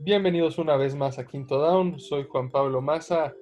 [0.00, 1.98] Bienvenidos una vez más a Quinto Down.
[1.98, 3.34] Soy Juan Pablo Maza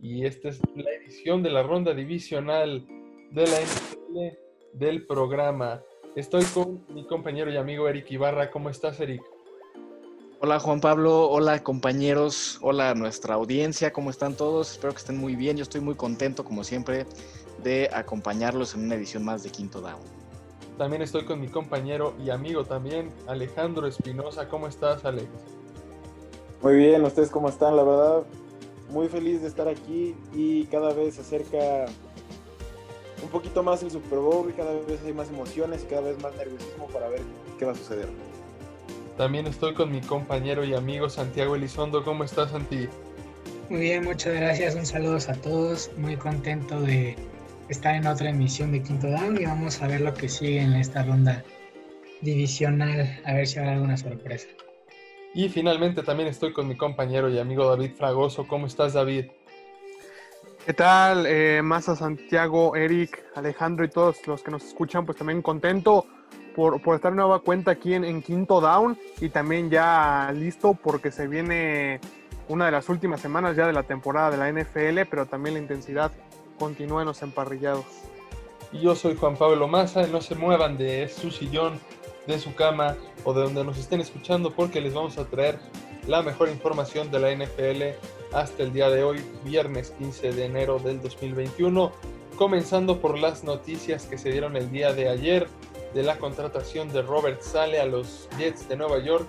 [0.00, 2.86] y esta es la edición de la ronda divisional
[3.30, 4.38] de la NFL
[4.72, 5.82] del programa.
[6.16, 8.50] Estoy con mi compañero y amigo Eric Ibarra.
[8.50, 9.20] ¿Cómo estás, Eric?
[10.40, 14.72] Hola Juan Pablo, hola compañeros, hola nuestra audiencia, ¿cómo están todos?
[14.72, 15.58] Espero que estén muy bien.
[15.58, 17.04] Yo estoy muy contento, como siempre,
[17.62, 20.00] de acompañarlos en una edición más de Quinto Down.
[20.78, 24.48] También estoy con mi compañero y amigo también, Alejandro Espinosa.
[24.48, 25.57] ¿Cómo estás, Alex?
[26.62, 27.76] Muy bien, ¿ustedes cómo están?
[27.76, 28.22] La verdad,
[28.90, 31.86] muy feliz de estar aquí y cada vez se acerca
[33.22, 36.20] un poquito más el Super Bowl y cada vez hay más emociones y cada vez
[36.22, 37.20] más nerviosismo para ver
[37.58, 38.08] qué va a suceder.
[39.16, 42.04] También estoy con mi compañero y amigo Santiago Elizondo.
[42.04, 42.88] ¿Cómo estás, Santi?
[43.68, 44.74] Muy bien, muchas gracias.
[44.76, 45.90] Un saludo a todos.
[45.96, 47.16] Muy contento de
[47.68, 50.72] estar en otra emisión de Quinto Down y vamos a ver lo que sigue en
[50.74, 51.44] esta ronda
[52.20, 54.46] divisional, a ver si habrá alguna sorpresa.
[55.34, 58.46] Y finalmente también estoy con mi compañero y amigo David Fragoso.
[58.46, 59.26] ¿Cómo estás, David?
[60.64, 61.26] ¿Qué tal?
[61.26, 66.06] Eh, Masa, Santiago, Eric, Alejandro y todos los que nos escuchan, pues también contento
[66.54, 71.10] por, por estar nueva cuenta aquí en, en, Quinto Down y también ya listo porque
[71.10, 72.00] se viene
[72.48, 75.60] una de las últimas semanas ya de la temporada de la NFL, pero también la
[75.60, 76.12] intensidad
[76.58, 77.84] continúa en los emparrillados.
[78.72, 81.80] Y yo soy Juan Pablo Maza, no se muevan de su sillón,
[82.28, 85.58] de su cama o de donde nos estén escuchando porque les vamos a traer
[86.06, 87.96] la mejor información de la NFL
[88.32, 91.90] hasta el día de hoy, viernes 15 de enero del 2021,
[92.36, 95.48] comenzando por las noticias que se dieron el día de ayer
[95.94, 99.26] de la contratación de Robert Sale a los Jets de Nueva York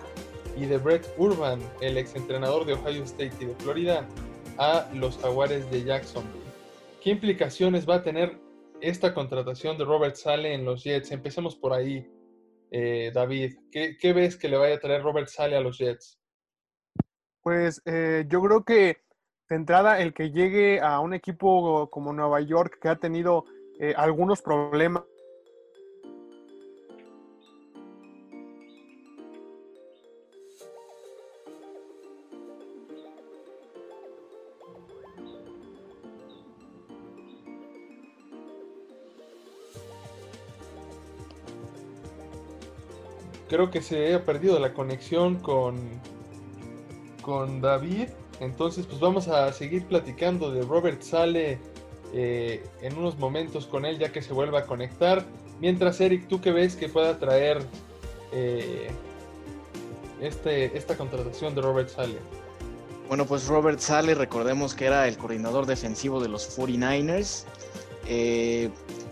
[0.57, 4.05] y de Brett Urban, el exentrenador de Ohio State y de Florida,
[4.57, 6.25] a los Jaguares de Jackson.
[7.01, 8.37] ¿Qué implicaciones va a tener
[8.81, 11.11] esta contratación de Robert Sale en los Jets?
[11.11, 12.05] Empecemos por ahí,
[12.71, 13.57] eh, David.
[13.71, 16.19] ¿Qué, ¿Qué, ves que le vaya a traer Robert Sale a los Jets?
[17.41, 19.01] Pues eh, yo creo que
[19.49, 23.45] de entrada el que llegue a un equipo como Nueva York que ha tenido
[23.79, 25.03] eh, algunos problemas
[43.49, 45.77] creo que se ha perdido la conexión con,
[47.21, 48.09] con David.
[48.39, 51.59] Entonces, pues vamos a seguir platicando de Robert Sale
[52.13, 55.25] eh, en unos momentos con él, ya que se vuelva a conectar.
[55.59, 57.59] Mientras, Eric, ¿tú qué ves que pueda traer
[58.31, 58.89] eh,
[60.21, 62.17] este, esta contratación de Robert Sale?
[63.09, 67.43] Bueno, pues Robert Sale, recordemos que era el coordinador defensivo de los 49ers.
[68.07, 68.69] Eh,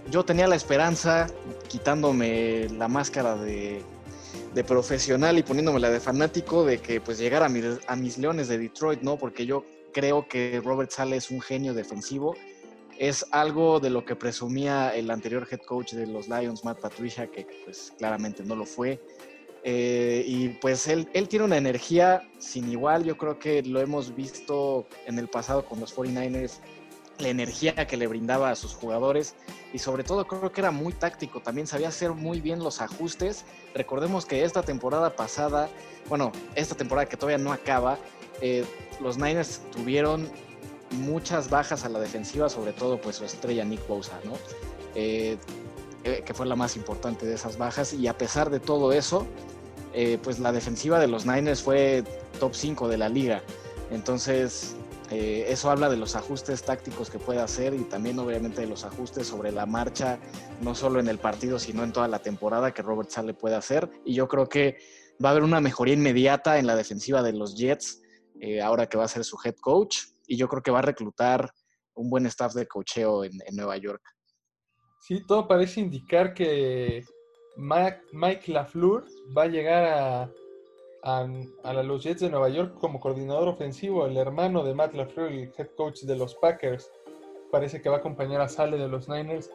[0.10, 1.28] yo tenía la esperanza,
[1.68, 3.84] quitándome la máscara de,
[4.54, 8.58] de profesional y poniéndome de fanático de que pues llegara a, a, mis Leones de
[8.58, 9.18] Detroit, ¿no?
[9.18, 12.36] Porque yo creo que Robert Sale es un genio defensivo.
[12.98, 17.28] Es algo de lo que presumía el anterior head coach de los Lions, Matt Patricia,
[17.28, 19.00] que pues claramente no lo fue.
[19.64, 23.04] Eh, y pues él, él tiene una energía sin igual.
[23.04, 26.60] Yo creo que lo hemos visto en el pasado con los 49ers
[27.20, 29.36] la energía que le brindaba a sus jugadores
[29.74, 33.46] y sobre todo creo que era muy táctico, también sabía hacer muy bien los ajustes.
[33.74, 35.70] Recordemos que esta temporada pasada,
[36.10, 37.98] bueno, esta temporada que todavía no acaba,
[38.42, 38.66] eh,
[39.02, 40.30] los Niners tuvieron
[40.92, 44.34] muchas bajas a la defensiva, sobre todo pues su estrella Nick Bosa, ¿no?
[44.96, 45.38] Eh,
[46.26, 49.28] que fue la más importante de esas bajas y a pesar de todo eso,
[49.94, 52.04] eh, pues la defensiva de los Niners fue
[52.40, 53.42] top 5 de la liga.
[53.92, 54.76] Entonces,
[55.10, 58.84] eh, eso habla de los ajustes tácticos que puede hacer y también obviamente de los
[58.84, 60.20] ajustes sobre la marcha,
[60.62, 63.90] no solo en el partido, sino en toda la temporada que Robert Sale puede hacer.
[64.04, 64.78] Y yo creo que
[65.24, 68.02] va a haber una mejoría inmediata en la defensiva de los Jets,
[68.42, 70.00] eh, ahora que va a ser su head coach.
[70.28, 71.52] Y yo creo que va a reclutar
[71.96, 74.02] un buen staff de cocheo en, Nueva York.
[75.00, 77.06] Sí, todo parece indicar que
[77.56, 80.32] Mike LaFleur va a llegar a
[81.08, 85.54] a, los Jets de Nueva York como coordinador ofensivo, el hermano de Matt LaFleur, el
[85.58, 86.92] head coach de los Packers.
[87.50, 89.50] Parece que va a acompañar a Sale de los Niners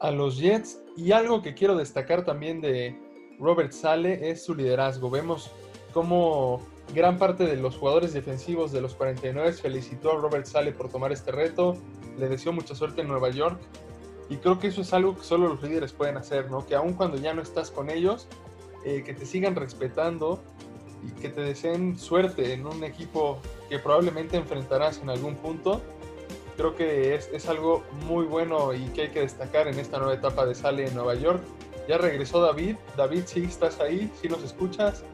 [0.00, 0.80] a los Jets.
[0.96, 2.98] Y algo que quiero destacar también de
[3.38, 5.10] Robert Sale es su liderazgo.
[5.10, 5.50] Vemos
[5.92, 6.62] cómo
[6.94, 11.12] gran parte de los jugadores defensivos de los 49 felicitó a Robert Sale por tomar
[11.12, 11.76] este reto.
[12.16, 13.60] Le deseó mucha suerte en Nueva York.
[14.30, 16.66] Y creo que eso es algo que solo los líderes pueden hacer, ¿no?
[16.66, 18.26] Que aun cuando ya no estás con ellos,
[18.86, 20.42] eh, que te sigan respetando
[21.02, 25.82] y que te deseen suerte en un equipo que probablemente enfrentarás en algún punto.
[26.56, 30.14] Creo que es, es, algo muy bueno y que hay que destacar en esta nueva
[30.14, 31.40] etapa de Sale en Nueva York.
[31.88, 32.76] Ya regresó David.
[32.96, 35.04] David, si ¿sí estás ahí, si ¿Sí nos escuchas.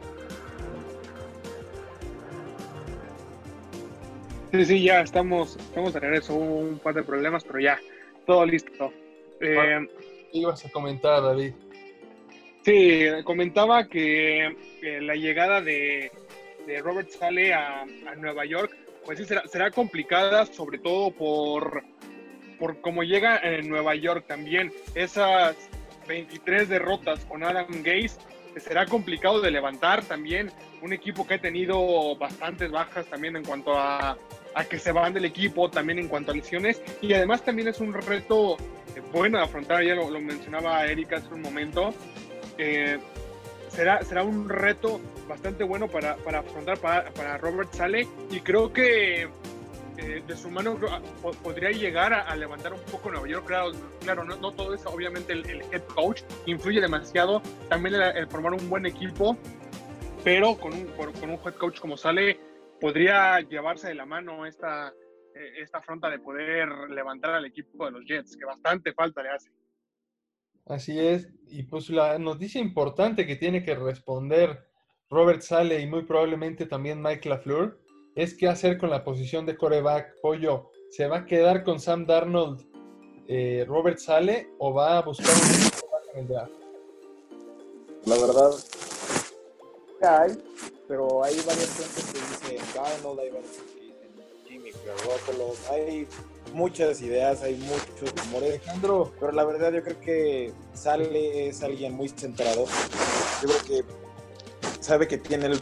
[4.55, 6.35] Sí, sí, ya estamos, estamos de regreso.
[6.35, 7.79] Hubo un par de problemas, pero ya,
[8.25, 8.93] todo listo.
[9.41, 9.87] Eh,
[10.31, 11.55] ¿Qué ibas a comentar, David?
[12.65, 14.57] Sí, comentaba que
[15.03, 16.11] la llegada de,
[16.83, 17.85] Robert Sale a,
[18.17, 18.75] Nueva York,
[19.05, 21.85] pues sí, será, será complicada, sobre todo por,
[22.59, 24.73] por cómo llega en Nueva York también.
[24.95, 25.57] Esas
[26.09, 28.17] 23 derrotas con Adam Gaze,
[28.57, 30.51] será complicado de levantar también.
[30.81, 34.17] Un equipo que ha tenido bastantes bajas también en cuanto a,
[34.55, 36.81] a que se van del equipo, también en cuanto a lesiones.
[37.03, 38.57] Y además también es un reto
[39.13, 41.95] bueno de afrontar, ya lo, mencionaba Erika hace un momento.
[42.59, 42.99] Eh,
[43.69, 48.73] será, será un reto bastante bueno para, para afrontar para, para, Robert Sale y creo
[48.73, 49.29] que
[49.97, 50.79] eh, de su mano
[51.43, 53.47] podría llegar a, levantar un poco Nueva York.
[53.47, 58.69] Claro, claro no, todo eso, obviamente el, head coach influye demasiado, también el, formar un
[58.69, 59.37] buen equipo,
[60.23, 62.39] pero con un, con un head coach como Sale
[62.81, 64.93] podría llevarse de la mano esta,
[65.35, 69.31] eh, esta afronta de poder levantar al equipo de los Jets, que bastante falta le
[69.31, 69.51] hace.
[70.67, 74.67] Así es, y pues la noticia importante que tiene que responder
[75.11, 77.79] Robert Sale y muy probablemente también Mike LaFleur
[78.15, 80.21] es qué hacer con la posición de coreback.
[80.23, 82.67] Pollo, ¿se va a quedar con Sam Darnold
[83.29, 86.51] eh, Robert Sale o va a buscar un coreback el?
[88.07, 88.51] La verdad,
[90.01, 90.33] hay,
[90.89, 93.31] pero hay varias fuentes que dicen Darnold, hay
[94.49, 96.07] Jimmy Garoppolo, hay
[96.53, 98.61] muchas ideas, hay muchos rumores.
[98.61, 102.67] Alejandro, pero la verdad yo creo que Sale es alguien muy centrado.
[103.43, 103.85] Yo creo que
[104.81, 105.61] sabe que tiene el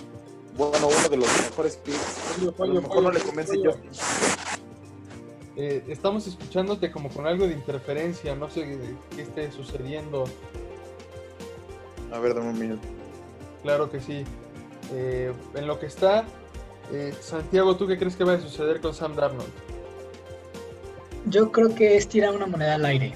[0.57, 2.39] bueno, uno de los mejores picks.
[2.59, 3.73] A lo mejor no le convence yo.
[5.57, 8.79] Eh, estamos escuchándote como con algo de interferencia, no sé
[9.15, 10.25] qué esté sucediendo.
[12.13, 12.87] A ver, dame un minuto.
[13.63, 14.25] Claro que sí.
[14.93, 16.25] Eh, en lo que está,
[16.93, 19.51] eh, Santiago, ¿tú qué crees que va a suceder con Sam Darnold?
[21.27, 23.13] Yo creo que es tirar una moneda al aire.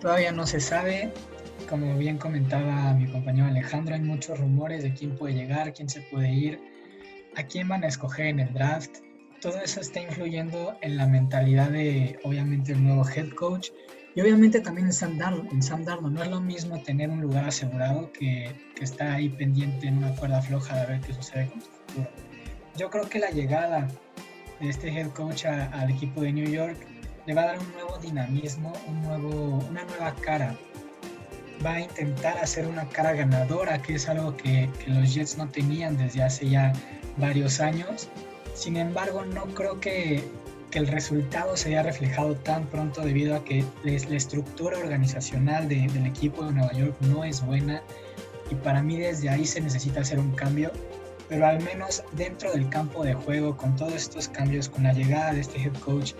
[0.00, 1.12] Todavía no se sabe.
[1.68, 6.02] Como bien comentaba mi compañero Alejandro, hay muchos rumores de quién puede llegar, quién se
[6.02, 6.60] puede ir,
[7.36, 8.98] a quién van a escoger en el draft.
[9.40, 13.70] Todo eso está influyendo en la mentalidad de, obviamente, el nuevo head coach
[14.14, 15.52] y obviamente también en Sam Darnold.
[15.52, 19.88] En Sam no es lo mismo tener un lugar asegurado que, que estar ahí pendiente
[19.88, 22.08] en una cuerda floja de ver qué sucede con tu futuro.
[22.76, 23.88] Yo creo que la llegada
[24.60, 26.91] de este head coach al equipo de New York
[27.26, 30.56] le va a dar un nuevo dinamismo, un nuevo, una nueva cara.
[31.64, 35.96] Va a intentar hacer una cara ganadora, que es algo que, los Jets no tenían
[35.96, 36.72] desde hace ya
[37.16, 38.08] varios años.
[38.54, 40.24] Sin embargo, no creo que,
[40.70, 46.06] que el resultado se haya reflejado tan pronto debido a que la estructura organizacional del
[46.06, 47.82] equipo de Nueva York no es buena
[48.50, 50.72] y para mí desde ahí se necesita hacer un cambio,
[51.28, 55.32] pero al menos dentro del campo de juego, con todos estos cambios, con la llegada
[55.32, 56.12] de este head coach,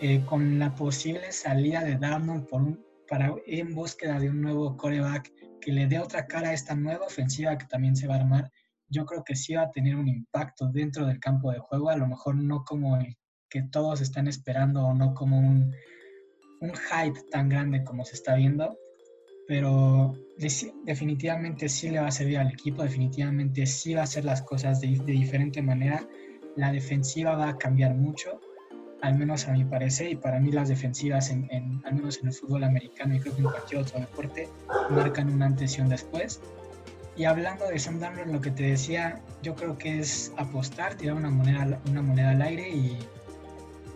[0.00, 4.76] eh, con la posible salida de Darnold por un, para en búsqueda de un nuevo
[4.76, 8.20] coreback que le dé otra cara a esta nueva ofensiva que también se va a
[8.20, 8.50] armar,
[8.88, 11.96] yo creo que sí va a tener un impacto dentro del campo de juego, a
[11.96, 13.16] lo mejor no como el
[13.48, 15.72] que todos están esperando o no como un,
[16.60, 18.76] un hype tan grande como se está viendo,
[19.48, 20.14] pero
[20.84, 24.80] definitivamente sí le va a servir al equipo, definitivamente sí va a hacer las cosas
[24.80, 26.06] de, de, diferente manera.
[26.56, 28.40] La defensiva va a cambiar mucho,
[29.06, 31.48] al menos a mi parecer, y para mí las defensivas, en,
[31.84, 34.48] al menos en el fútbol americano y creo que en cualquier otro deporte,
[34.90, 36.40] marcan un antes y un después.
[37.16, 41.16] Y hablando de Sam Darnold, lo que te decía, yo creo que es apostar, tirar
[41.16, 42.98] una moneda, una moneda al aire y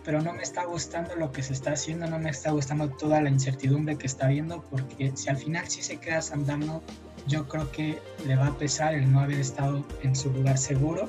[0.03, 3.21] pero no me está gustando lo que se está haciendo, no me está gustando toda
[3.21, 6.81] la incertidumbre que está viendo, porque si al final sí se queda Sandano,
[7.27, 11.07] yo creo que le va a pesar el no haber estado en su lugar seguro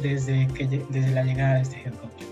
[0.00, 2.31] desde, que, desde la llegada de este head coach.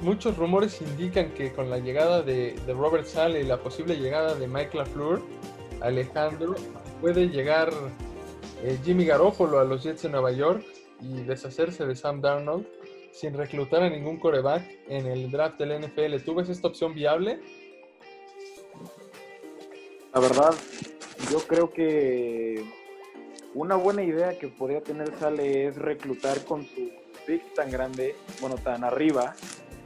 [0.00, 4.46] Muchos rumores indican que con la llegada de, Robert Sale y la posible llegada de
[4.46, 5.22] Mike LaFleur,
[5.80, 6.54] Alejandro,
[7.00, 7.72] puede llegar
[8.62, 10.64] eh, Jimmy Garoppolo a los Jets de Nueva York
[11.00, 12.66] y deshacerse de Sam Darnold
[13.12, 16.24] sin reclutar a ningún coreback en el draft del NFL.
[16.24, 17.40] ¿Tú ves esta opción viable?
[20.12, 20.54] La verdad,
[21.30, 22.64] yo creo que
[23.54, 26.90] una buena idea que podría tener Sale es reclutar con su
[27.26, 29.34] pick tan grande, bueno, tan arriba,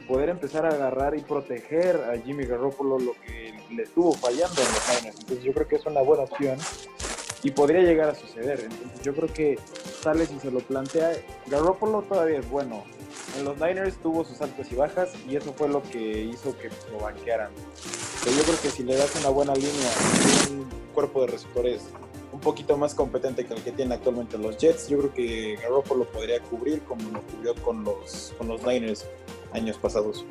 [0.08, 4.68] poder empezar a agarrar y proteger a Jimmy Garoppolo lo que le estuvo fallando en
[4.68, 5.16] los años.
[5.20, 6.58] Entonces yo creo que es una buena opción
[7.42, 8.60] y podría llegar a suceder.
[8.60, 9.58] Entonces yo creo que
[10.02, 11.12] Sale si se lo plantea,
[11.48, 12.84] Garoppolo todavía es bueno,
[13.36, 16.70] en los Niners tuvo sus altas y bajas y eso fue lo que hizo que
[16.92, 17.50] lo banquearan.
[18.22, 19.90] Pero yo creo que si le das una buena línea,
[20.50, 21.82] un cuerpo de receptores
[22.32, 24.88] un poquito más competente que el que tiene actualmente los Jets.
[24.88, 29.06] Yo creo que Garoppolo podría cubrir como lo cubrió con los, con los Niners
[29.52, 30.24] años pasados.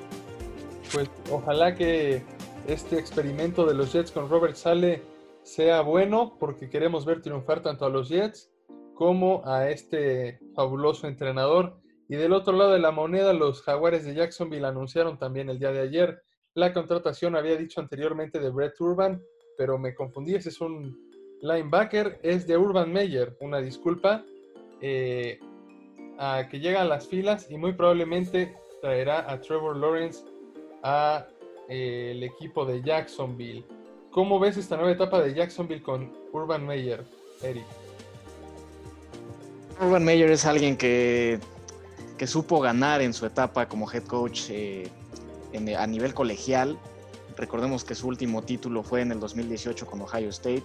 [0.94, 2.24] Pues ojalá que
[2.68, 5.04] este experimento de los Jets con Robert Sale
[5.44, 8.52] sea bueno porque queremos ver triunfar tanto a los Jets
[8.94, 11.80] como a este fabuloso entrenador.
[12.10, 15.72] Y del otro lado de la moneda, los Jaguares de Jacksonville anunciaron también el día
[15.72, 16.22] de ayer
[16.54, 19.22] la contratación, había dicho anteriormente, de Brett Urban,
[19.58, 21.07] pero me confundí, ese es un
[21.42, 24.24] linebacker, es de Urban Meyer, una disculpa,
[24.82, 25.40] eh,
[26.18, 30.24] a que llega a las filas y muy probablemente traerá a Trevor Lawrence
[30.84, 31.28] a
[31.70, 33.66] eh, el equipo de Jacksonville.
[34.12, 37.04] ¿Cómo ves esta nueva etapa de Jacksonville con Urban Meyer,
[37.44, 37.66] Eric?
[39.80, 41.40] Urban Meyer es alguien que,
[42.18, 44.90] que supo ganar en su etapa como head coach eh,
[45.78, 46.78] a nivel colegial.
[47.36, 50.64] Recordemos que su último título fue en el 2018 con Ohio State.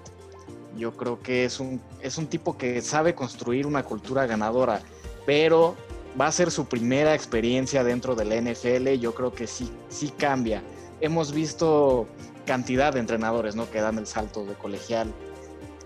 [0.77, 4.81] Yo creo que es un, es un tipo que sabe construir una cultura ganadora,
[5.27, 5.77] pero
[6.21, 8.99] va a ser su primera experiencia dentro de la NFL.
[8.99, 10.63] Yo creo que sí, sí cambia.
[11.01, 12.07] Hemos visto
[12.47, 13.71] cantidad de entrenadores ¿no?
[13.71, 15.13] que dan el salto de colegial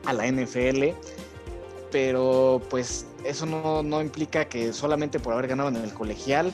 [0.04, 0.90] a la NFL,
[1.90, 6.52] pero pues eso no, no implica que solamente por haber ganado en el colegial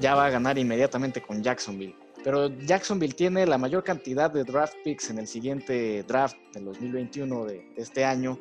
[0.00, 1.94] ya va a ganar inmediatamente con Jacksonville.
[2.24, 7.44] Pero Jacksonville tiene la mayor cantidad de draft picks en el siguiente draft del 2021
[7.44, 8.40] de, este año.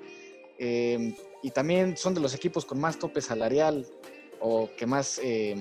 [0.57, 1.13] Eh,
[1.43, 3.85] y también son de los equipos con más tope salarial
[4.39, 5.57] o que más, eh,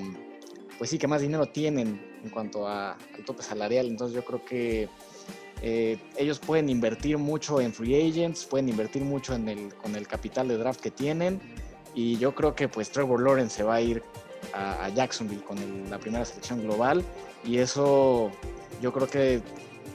[0.79, 3.89] pues sí, que más dinero tienen en cuanto a, al tope salarial.
[3.89, 4.89] Entonces yo creo que
[5.61, 10.07] eh, ellos pueden invertir mucho en free agents, pueden invertir mucho en el, con el
[10.07, 11.41] capital de draft que tienen.
[11.93, 14.01] Y yo creo que pues Trevor Lawrence se va a ir
[14.53, 15.57] a, Jacksonville con
[15.91, 17.05] la primera selección global
[17.45, 18.31] y eso
[18.81, 19.43] yo creo que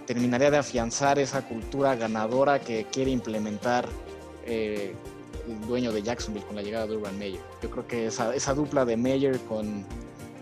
[0.06, 3.88] terminaría de afianzar esa cultura ganadora que quiere implementar
[4.46, 4.96] eh,
[5.48, 7.42] el dueño de Jacksonville con la llegada de Urban Meyer.
[7.62, 9.86] Yo creo que esa, esa dupla de Meyer con,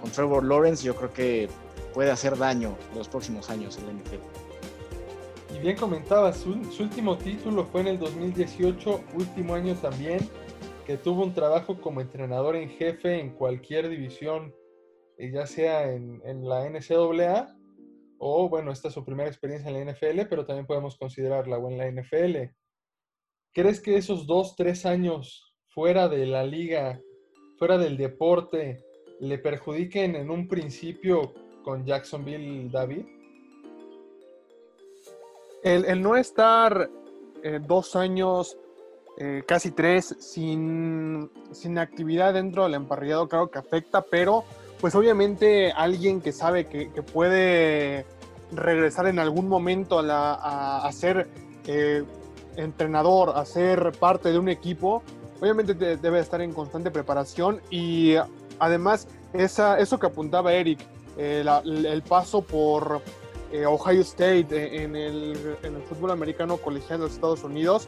[0.01, 1.49] con, Trevor Lawrence yo creo que
[1.93, 5.55] puede hacer daño los próximos años en la NFL.
[5.55, 10.27] Y bien comentaba, su, su último título fue en el 2018, último año también
[10.85, 14.53] que tuvo un trabajo como entrenador en jefe en cualquier división,
[15.17, 17.55] eh, ya sea en, la NCAA
[18.19, 21.69] o, bueno, esta es su primera experiencia en la NFL, pero también podemos considerarla o
[21.69, 22.51] en la NFL.
[23.51, 27.01] ¿Crees que esos dos, tres años fuera de la liga,
[27.57, 28.85] fuera del deporte,
[29.19, 33.05] le perjudiquen en un principio con Jacksonville David?
[35.63, 36.89] El, no estar
[37.43, 38.55] eh, dos años
[39.17, 41.29] eh, casi tres sin,
[41.77, 44.43] actividad dentro del emparrillado, claro que afecta, pero
[44.81, 48.05] pues obviamente alguien que sabe que, puede
[48.51, 51.29] regresar en algún momento a, ser
[51.65, 52.03] eh,
[52.57, 55.01] entrenador, a ser parte de un equipo,
[55.39, 58.15] obviamente debe estar en constante preparación y
[58.59, 60.79] además esa, eso que apuntaba Eric,
[61.17, 63.01] eh, el paso por
[63.65, 67.87] Ohio State en el, en el fútbol americano colegial de los Estados Unidos,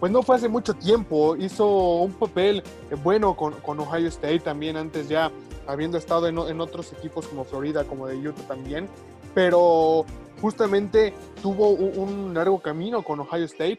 [0.00, 2.62] pues no fue hace mucho tiempo, hizo un papel
[3.02, 5.30] bueno con, Ohio State también antes ya
[5.66, 8.88] habiendo estado en, otros equipos como Florida, como de Utah también,
[9.34, 10.04] pero
[10.40, 13.78] justamente tuvo un, largo camino con Ohio State.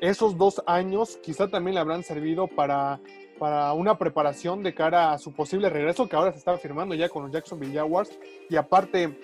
[0.00, 3.00] Esos dos años quizá también le habrán servido para,
[3.38, 7.10] para una preparación de cara a su posible regreso que ahora se está firmando ya
[7.10, 8.10] con los Jacksonville Jaguars
[8.48, 9.18] y aparte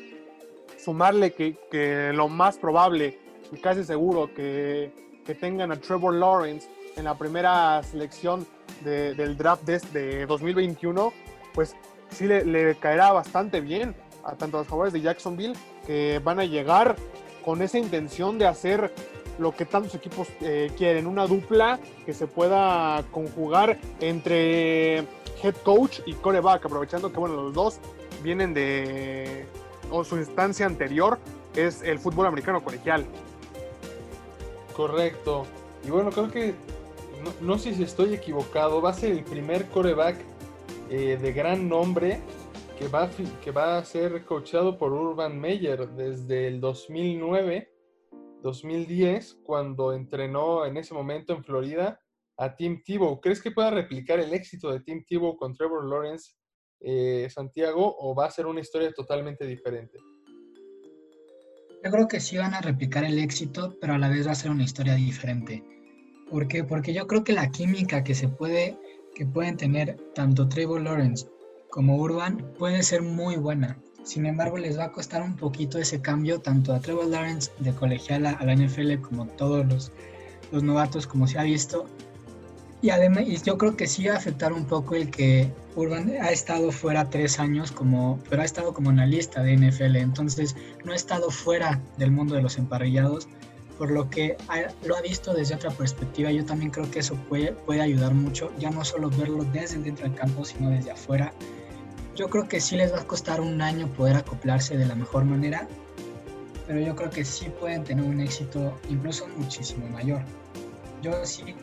[0.76, 3.18] sumarle que, que lo más probable
[3.52, 4.92] y casi seguro que
[5.26, 8.47] que tengan a Trevor Lawrence en la primera selección
[8.85, 11.12] del draft de, 2021,
[11.52, 11.75] pues
[12.11, 15.54] sí le, caerá bastante bien a tanto los jugadores de Jacksonville
[15.87, 16.97] que van a llegar
[17.45, 18.92] con esa intención de hacer
[19.38, 24.99] lo que tantos equipos eh, quieren, una dupla que se pueda conjugar entre
[25.42, 27.78] head coach y coreback, aprovechando que bueno, los dos
[28.23, 29.47] vienen de
[29.90, 31.18] o su instancia anterior
[31.54, 33.06] es el fútbol americano colegial.
[34.76, 35.47] Correcto.
[35.87, 36.54] Y bueno, creo que,
[37.40, 40.18] no, sé si estoy equivocado, va a ser el primer coreback
[40.90, 42.21] eh, de gran nombre
[42.78, 43.09] que va,
[43.42, 47.73] que va a ser coachado por Urban Meyer desde el 2009,
[48.42, 51.99] 2010, cuando entrenó en ese momento en Florida
[52.37, 53.18] a Tim Tebow.
[53.23, 56.35] ¿Crees que pueda replicar el éxito de Tim Tebow con Trevor Lawrence
[56.80, 59.99] eh, Santiago o va a ser una historia totalmente diferente?
[61.86, 64.34] Yo creo que sí van a replicar el éxito, pero a la vez va a
[64.34, 65.62] ser una historia diferente.
[66.28, 66.64] ¿Por qué?
[66.64, 68.76] Porque yo creo que la química que se puede,
[69.14, 71.28] que pueden tener tanto Trevor Lawrence
[71.70, 73.78] como Urban puede ser muy buena.
[74.02, 77.72] Sin embargo, les va a costar un poquito ese cambio tanto a Trevor Lawrence de
[77.72, 79.92] colegial a la NFL como todos los
[80.50, 81.86] los novatos como se ha visto.
[82.83, 87.09] Y además, yo creo que sí afectar un poco el que Urban ha estado fuera
[87.09, 90.54] tres años, como, pero ha estado como analista de NFL, entonces
[90.85, 93.28] no ha estado fuera del mundo de los emparrillados,
[93.78, 94.37] por lo que
[94.85, 96.30] lo ha visto desde otra perspectiva.
[96.30, 100.06] Yo también creo que eso puede, puede ayudar mucho, ya no solo verlo desde dentro
[100.06, 101.33] del campo, sino desde afuera.
[102.14, 105.25] Yo creo que sí les va a costar un año poder acoplarse de la mejor
[105.25, 105.66] manera,
[106.66, 110.23] pero yo creo que sí pueden tener un éxito incluso muchísimo mayor.
[111.02, 111.54] Yo sí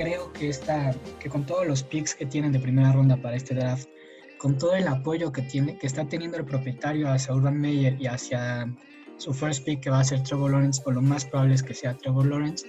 [0.00, 3.54] creo que, esta, que con todos los picks que tienen de primera ronda para este
[3.54, 3.86] draft,
[4.38, 8.06] con todo el apoyo que, tiene, que está teniendo el propietario hacia Urban Meyer y
[8.06, 8.74] hacia
[9.18, 11.74] su first pick que va a ser Trevor Lawrence, o lo más probable es que
[11.74, 12.66] sea Trevor Lawrence,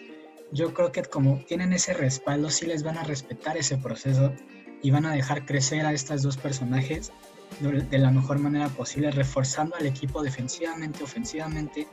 [0.52, 4.34] yo creo que como tienen ese respaldo, sí les van a respetar ese proceso
[4.84, 7.14] y van a dejar crecer a estos dos personajes
[7.62, 11.88] de la mejor manera posible, reforzando al equipo defensivamente, ofensivamente,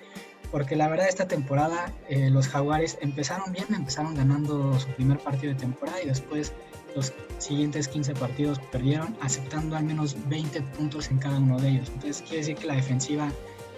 [0.50, 5.52] porque la verdad esta temporada eh, los Jaguares empezaron bien, empezaron ganando su primer partido
[5.52, 6.52] de temporada y después
[6.96, 11.88] los siguientes 15 partidos perdieron, aceptando al menos 20 puntos en cada uno de ellos.
[11.88, 13.30] Entonces quiere decir que la defensiva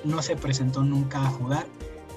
[0.04, 1.66] no se presentó nunca a jugar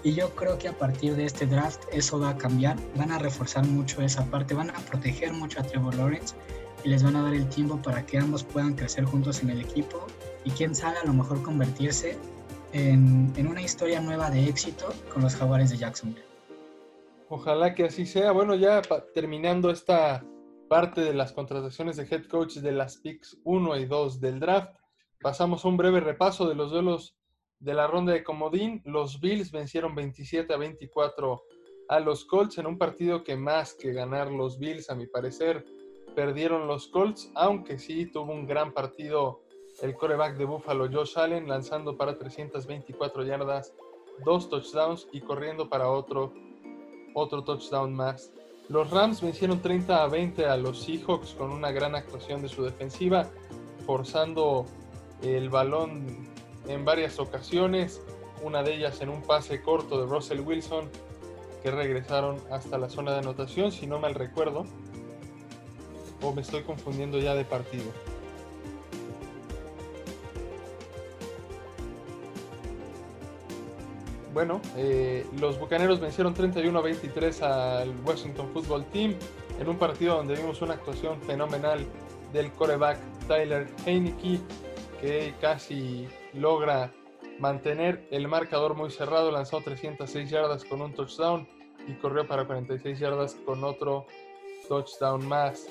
[0.04, 3.20] y yo creo que a partir de este draft eso va a cambiar, van a
[3.20, 6.36] reforzar mucho esa parte, van a proteger mucho a Trevor Lawrence
[6.84, 9.62] y les van a dar el tiempo para que ambos puedan crecer juntos en el
[9.62, 10.06] equipo
[10.44, 12.18] y quién sabe a lo mejor convertirse
[12.74, 16.26] en, una historia nueva de éxito con los jaguares de Jacksonville.
[17.30, 18.32] Ojalá que así sea.
[18.32, 18.82] Bueno, ya
[19.14, 20.26] terminando esta
[20.70, 24.76] parte de las contrataciones de head coach de las picks 1 y 2 del draft,
[25.22, 27.16] pasamos a un breve repaso de los duelos
[27.60, 28.82] de la ronda de comodín.
[28.86, 31.44] Los Bills vencieron 27 a 24
[31.90, 35.64] a los Colts en un partido que más que ganar los Bills, a mi parecer,
[36.16, 39.43] perdieron los Colts, aunque sí tuvo un gran partido
[39.84, 43.74] el coreback de Buffalo, Josh Allen, lanzando para 324 yardas,
[44.24, 46.34] dos touchdowns y corriendo para otro,
[47.14, 48.32] otro touchdown más.
[48.70, 52.64] Los Rams vencieron 30 a 20 a los Seahawks con una gran actuación de su
[52.64, 53.30] defensiva,
[53.86, 54.66] forzando
[55.22, 56.30] el balón
[56.70, 58.02] en varias ocasiones,
[58.42, 60.90] una de ellas en un pase corto de Russell Wilson,
[61.62, 64.66] que regresaron hasta la zona de anotación, si no mal recuerdo
[66.22, 67.92] o me estoy confundiendo ya de partido?
[74.34, 79.16] Bueno, eh, los Bucaneros vencieron 31 a 23 al Washington Football Team
[79.60, 81.86] en un partido donde vimos una actuación fenomenal
[82.34, 84.40] del coreback Tyler Heineke
[85.00, 86.92] que casi logra
[87.40, 91.48] mantener el marcador muy cerrado, lanzó 306 yardas con un touchdown
[91.88, 94.08] y corrió para 46 yardas con otro
[94.68, 95.68] touchdown más.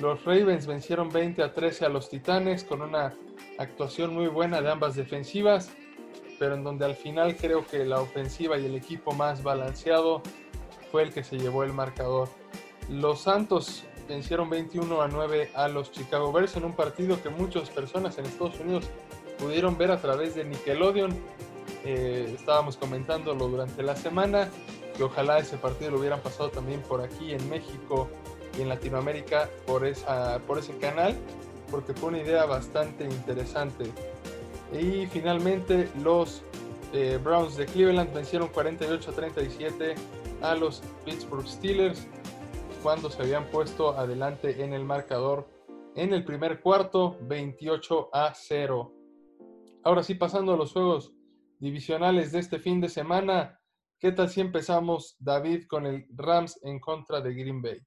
[0.00, 3.14] Los Ravens vencieron 20 a 13 a los Titanes con una
[3.58, 5.70] actuación muy buena de ambas defensivas,
[6.38, 10.22] pero en donde al final creo que la ofensiva y el equipo más balanceado
[10.90, 12.28] fue el que se llevó el marcador.
[12.88, 17.70] Los Santos vencieron 21 a 9 a los Chicago Bears en un partido que muchas
[17.70, 18.84] personas en Estados Unidos
[19.38, 21.16] pudieron ver a través de Nickelodeon.
[21.84, 24.48] Eh, estábamos comentándolo durante la semana,
[24.96, 28.08] que ojalá ese partido lo hubieran pasado también por aquí en México
[28.56, 31.16] y en Latinoamérica por, ese canal,
[31.70, 33.90] porque fue una idea bastante interesante.
[34.74, 36.42] Y finalmente los
[36.92, 39.94] eh, Browns de Cleveland vencieron 48 a 37
[40.42, 42.06] a los Pittsburgh Steelers
[42.82, 45.48] cuando se habían puesto adelante en el marcador
[45.94, 48.92] en el primer cuarto 28 a 0.
[49.84, 51.14] Ahora sí, pasando a los juegos
[51.58, 53.60] divisionales de este fin de semana,
[54.00, 57.80] ¿qué tal si empezamos, David, con el Rams en contra de Green Bay?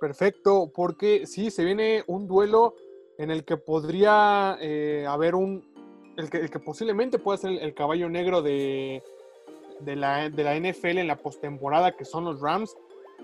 [0.00, 2.74] Perfecto, porque sí, se viene un duelo
[3.18, 5.64] en el que podría eh, haber un,
[6.16, 9.02] el que, posiblemente pueda ser el, caballo negro de,
[9.80, 12.76] de, la, de, la, NFL en la postemporada, que son los Rams.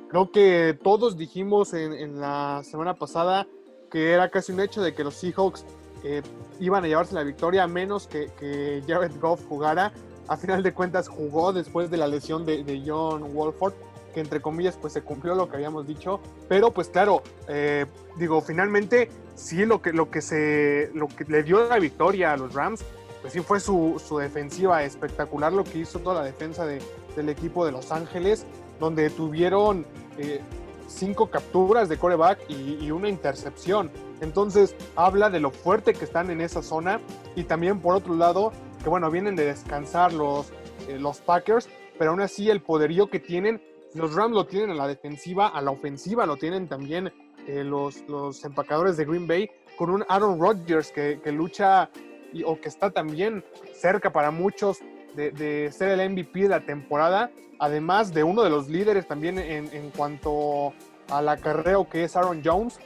[0.09, 3.47] Creo que todos dijimos en, la semana pasada
[3.91, 5.65] que era casi un hecho de que los Seahawks
[6.05, 6.23] eh,
[6.61, 9.93] iban a llevarse la victoria a menos que, que, Jared Goff jugara.
[10.29, 13.75] A final de cuentas jugó después de la lesión de, John Wolford
[14.15, 18.41] que entre comillas pues se cumplió lo que habíamos dicho, pero pues claro, eh, digo,
[18.41, 19.09] finalmente
[19.41, 22.85] sí lo que, lo que se, lo que le dio la victoria a los Rams,
[23.21, 27.73] pues sí fue su, defensiva espectacular, lo que hizo toda la defensa del equipo de
[27.73, 28.47] Los Ángeles,
[28.79, 29.87] donde tuvieron
[30.19, 30.41] eh,
[30.87, 33.91] cinco capturas de coreback y, una intercepción.
[34.21, 37.01] Entonces habla de lo fuerte que están en esa zona
[37.37, 40.51] y también por otro lado, que bueno, vienen de descansar los,
[40.89, 43.63] eh, los Packers, pero aún así el poderío que tienen
[43.95, 47.13] los Rams lo tienen a la defensiva, a la ofensiva lo tienen también
[47.47, 51.91] eh, los, los empacadores de Green Bay, con un Aaron Rodgers que, lucha
[52.33, 54.79] y, o que está también cerca para muchos
[55.15, 59.73] de, ser el MVP de la temporada, además de uno de los líderes también en,
[59.73, 60.73] en cuanto
[61.09, 62.79] a la carrera que es Aaron Jones.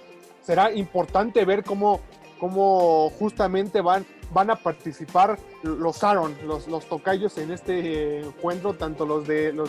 [0.42, 2.00] Será importante ver cómo,
[2.38, 9.06] cómo justamente van, van a participar los Aaron, los, los tocayos en este encuentro, tanto
[9.06, 9.66] los, de los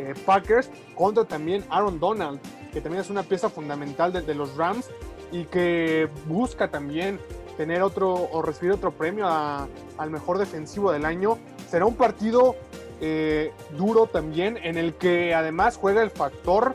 [0.00, 2.40] eh, Packers contra también Aaron Donald,
[2.72, 4.90] que también es una pieza fundamental de, los Rams
[5.32, 7.18] y que busca también
[7.56, 11.38] tener otro o recibir otro premio al mejor defensivo del año.
[11.68, 12.56] Será un partido
[13.00, 16.74] eh, duro también en el que además juega el factor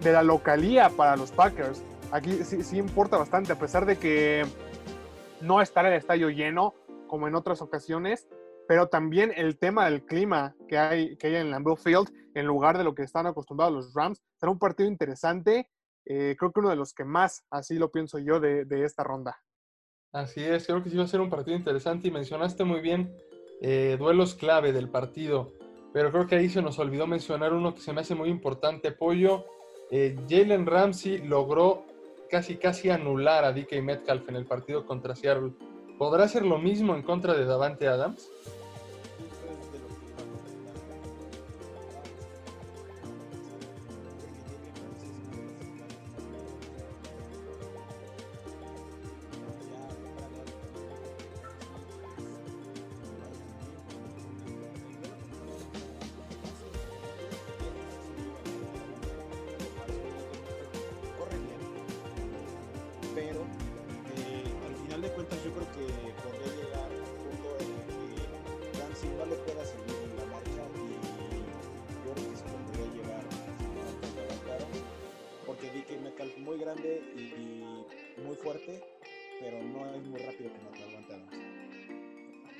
[0.00, 1.82] de la localía para los Packers.
[2.10, 4.44] Aquí sí, sí importa bastante, a pesar de que
[5.40, 6.74] no estará el estadio lleno
[7.06, 8.26] como en otras ocasiones,
[8.66, 12.78] pero también el tema del clima que hay, que hay en Lambeau Field, en lugar
[12.78, 15.68] de lo que están acostumbrados los Rams, será un partido interesante.
[16.04, 19.04] Eh, creo que uno de los que más, así lo pienso yo, de, de, esta
[19.04, 19.36] ronda.
[20.12, 23.14] Así es, creo que sí va a ser un partido interesante y mencionaste muy bien
[23.60, 25.52] eh, duelos clave del partido,
[25.92, 28.90] pero creo que ahí se nos olvidó mencionar uno que se me hace muy importante,
[28.92, 29.44] Pollo.
[29.90, 31.84] Eh, Jalen Ramsey logró
[32.30, 35.52] casi casi anular a DK Metcalf en el partido contra Seattle.
[35.98, 38.28] ¿Podrá hacer lo mismo en contra de Davante Adams?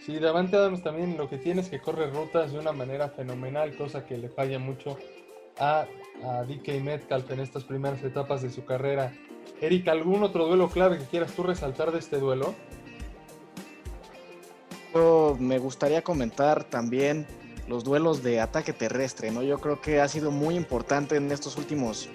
[0.04, 3.76] Sí, Davante Adams también lo que tiene es que corre rutas de una manera fenomenal,
[3.76, 4.98] cosa que le falla mucho
[5.58, 5.86] a,
[6.24, 9.12] a DK Metcalf en estas primeras etapas de su carrera.
[9.60, 12.54] Eric, ¿algún otro duelo clave que quieras tú resaltar de este duelo?
[15.38, 17.26] Me gustaría comentar también
[17.66, 19.42] los duelos de ataque terrestre, ¿no?
[19.42, 22.08] Yo creo que ha sido muy importante en estos últimos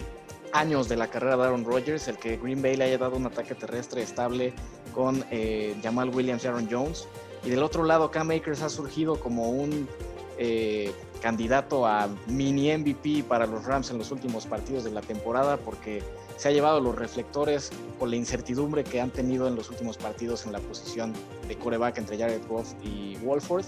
[0.52, 3.26] años de la carrera de Aaron Rodgers el que Green Bay le haya dado un
[3.26, 4.52] ataque terrestre estable
[4.94, 7.08] con eh, Jamal Williams y Aaron Jones.
[7.48, 9.88] Y del otro lado, Cam Akers ha surgido como un
[10.36, 15.56] eh, candidato a mini MVP para los Rams en los últimos partidos de la temporada
[15.56, 16.02] porque
[16.36, 20.44] se ha llevado los reflectores con la incertidumbre que han tenido en los últimos partidos
[20.44, 21.14] en la posición
[21.48, 23.64] de coreback entre Jared Goff y Wolford.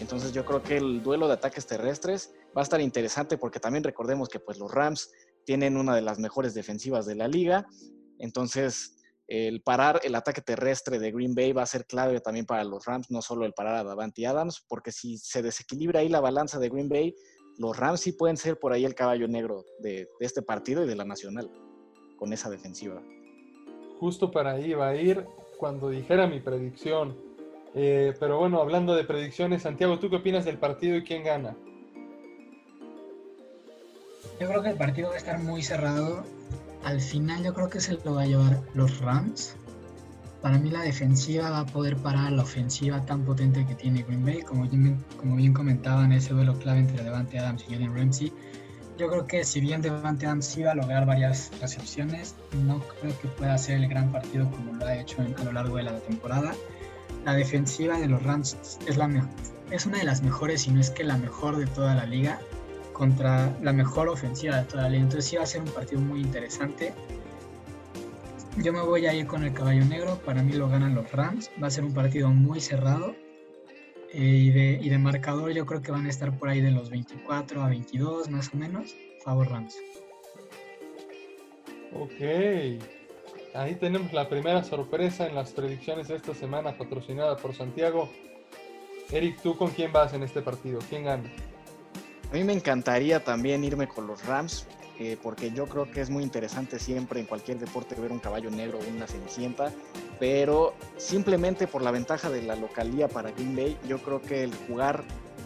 [0.00, 3.84] Entonces yo creo que el duelo de ataques terrestres va a estar interesante porque también
[3.84, 5.10] recordemos que pues los Rams
[5.44, 7.66] tienen una de las mejores defensivas de la liga.
[8.18, 8.97] Entonces
[9.28, 12.86] el parar el ataque terrestre de Green Bay va a ser clave también para los
[12.86, 16.58] Rams, no solo el parar a Davante Adams, porque si se desequilibra ahí la balanza
[16.58, 17.14] de Green Bay,
[17.58, 20.96] los Rams sí pueden ser por ahí el caballo negro de, este partido y de
[20.96, 21.50] la nacional,
[22.16, 23.02] con esa defensiva.
[24.00, 25.26] Justo para ahí va a ir
[25.58, 27.14] cuando dijera mi predicción.
[27.74, 31.54] Eh, pero bueno, hablando de predicciones, Santiago, ¿tú qué opinas del partido y quién gana?
[34.40, 36.24] Yo creo que el partido va a estar muy cerrado
[36.88, 39.54] al final yo creo que se lo va a llevar los Rams.
[40.40, 44.24] Para mí la defensiva va a poder parar la ofensiva tan potente que tiene Green
[44.24, 48.32] Bay, como bien, como bien comentaban, ese duelo clave entre Devante Adams y Jalen Ramsey.
[48.96, 53.28] Yo creo que si bien Devante Adams iba a lograr varias recepciones, no creo que
[53.28, 56.54] pueda ser el gran partido como lo ha hecho a lo largo de la temporada.
[57.26, 59.28] La defensiva de los Rams es, la,
[59.70, 62.40] es una de las mejores, si no es que la mejor de toda la liga
[62.98, 65.04] contra la mejor ofensiva de toda la liga.
[65.04, 66.92] Entonces sí va a ser un partido muy interesante.
[68.56, 70.20] Yo me voy a ir con el caballo negro.
[70.26, 71.50] Para mí lo ganan los Rams.
[71.62, 73.14] Va a ser un partido muy cerrado.
[74.12, 76.70] Eh, y, de, y, de, marcador yo creo que van a estar por ahí de
[76.70, 78.96] los 24 a 22 más o menos.
[79.22, 79.76] Favor Rams.
[81.94, 82.82] Ok.
[83.54, 88.08] Ahí tenemos la primera sorpresa en las predicciones de esta semana patrocinada por Santiago.
[89.10, 90.80] Eric, ¿tú con quién vas en este partido?
[90.88, 91.30] ¿Quién gana?
[92.30, 94.66] A mí me encantaría también irme con los Rams,
[94.98, 98.50] eh, porque yo creo que es muy interesante siempre en cualquier deporte ver un caballo
[98.50, 99.72] negro o una cenicienta,
[100.20, 104.54] pero simplemente por la ventaja de la localía para Green Bay, yo creo que el
[104.66, 105.04] jugar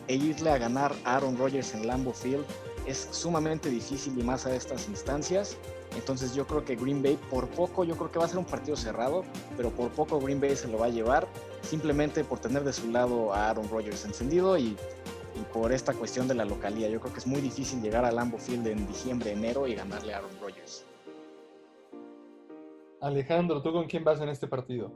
[0.08, 2.44] e irle a ganar a Aaron Rodgers en Lambeau Field
[2.84, 5.56] es sumamente difícil y más a estas instancias.
[5.94, 8.44] Entonces yo creo que Green Bay por poco, yo creo que va a ser un
[8.44, 9.24] partido cerrado,
[9.56, 11.28] pero por poco Green Bay se lo va a llevar,
[11.62, 14.76] simplemente por tener de su lado a Aaron Rodgers encendido y
[15.34, 16.88] y por esta cuestión de la localía.
[16.88, 20.14] Yo creo que es muy difícil llegar a Lambeau Field en diciembre, enero y ganarle
[20.14, 20.84] a Aaron Rodgers.
[23.00, 24.92] Alejandro, ¿tú con quién vas en este partido?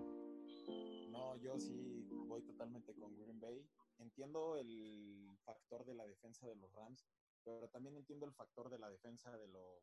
[1.11, 3.67] No, yo sí voy totalmente con Green Bay.
[3.99, 7.05] entiendo el factor de la defensa de los Rams,
[7.45, 9.83] pero también entiendo el factor de la defensa de los,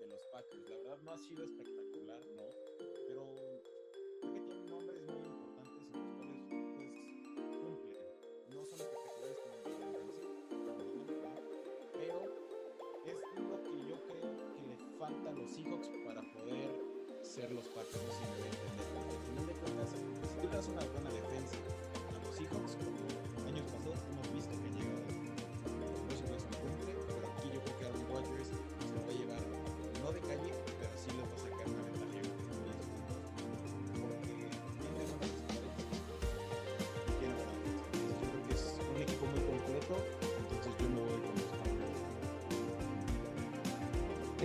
[0.00, 0.68] de los Packers.
[0.70, 2.42] La verdad no ha sido espectacular, ¿no?
[3.06, 3.34] Pero
[4.20, 6.42] creo que tienen nombres muy importantes en los cuales
[7.36, 8.02] pues, cumplen.
[8.50, 9.15] No son espectaculares
[15.06, 16.70] que le falta a los Seahawks para poder
[17.22, 18.02] ser los Packers.
[18.02, 21.56] Porque al final de cuentas, si tú le das una buena defensa
[22.10, 24.25] a los Seahawks, como años pasados hemos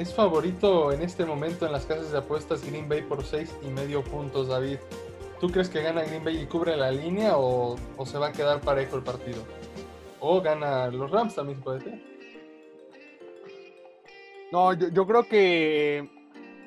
[0.02, 3.68] Es favorito en este momento en las casas de apuestas Green Bay por seis y
[3.68, 4.78] medio puntos, David.
[5.40, 8.62] ¿Tú crees que gana Green Bay y cubre la línea o, se va a quedar
[8.62, 9.44] parejo el partido?
[10.20, 12.02] O gana los Rams también puede ser.
[14.52, 16.10] No, yo, creo que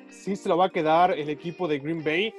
[0.09, 2.33] sí se lo va a quedar el equipo de Green Bay.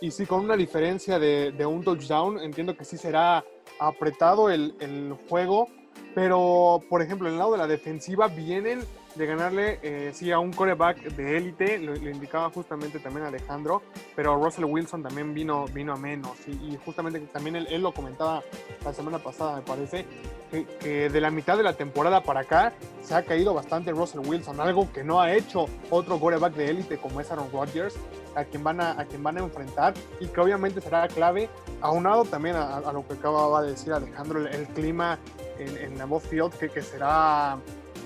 [0.00, 3.44] Y sí, con una diferencia de, de un touchdown, entiendo que sí será
[3.78, 5.68] apretado el, el juego.
[6.14, 8.80] Pero, por ejemplo, en el lado de la defensiva vienen
[9.18, 13.82] de ganarle, eh, sí, a un coreback de élite, lo, indicaba justamente también Alejandro,
[14.14, 16.36] pero Russell Wilson también vino, vino a menos.
[16.46, 18.42] Y, y justamente también él, lo comentaba
[18.84, 20.06] la semana pasada, me parece,
[20.50, 24.20] que, que, de la mitad de la temporada para acá se ha caído bastante Russell
[24.20, 27.96] Wilson, algo que no ha hecho otro coreback de élite como es Aaron Rodgers,
[28.36, 31.48] a quien van a, a quien van a enfrentar y que obviamente será clave,
[31.80, 35.18] aunado también a, lo que acababa de decir Alejandro, el, clima
[35.58, 37.58] en, en la Field, que, que será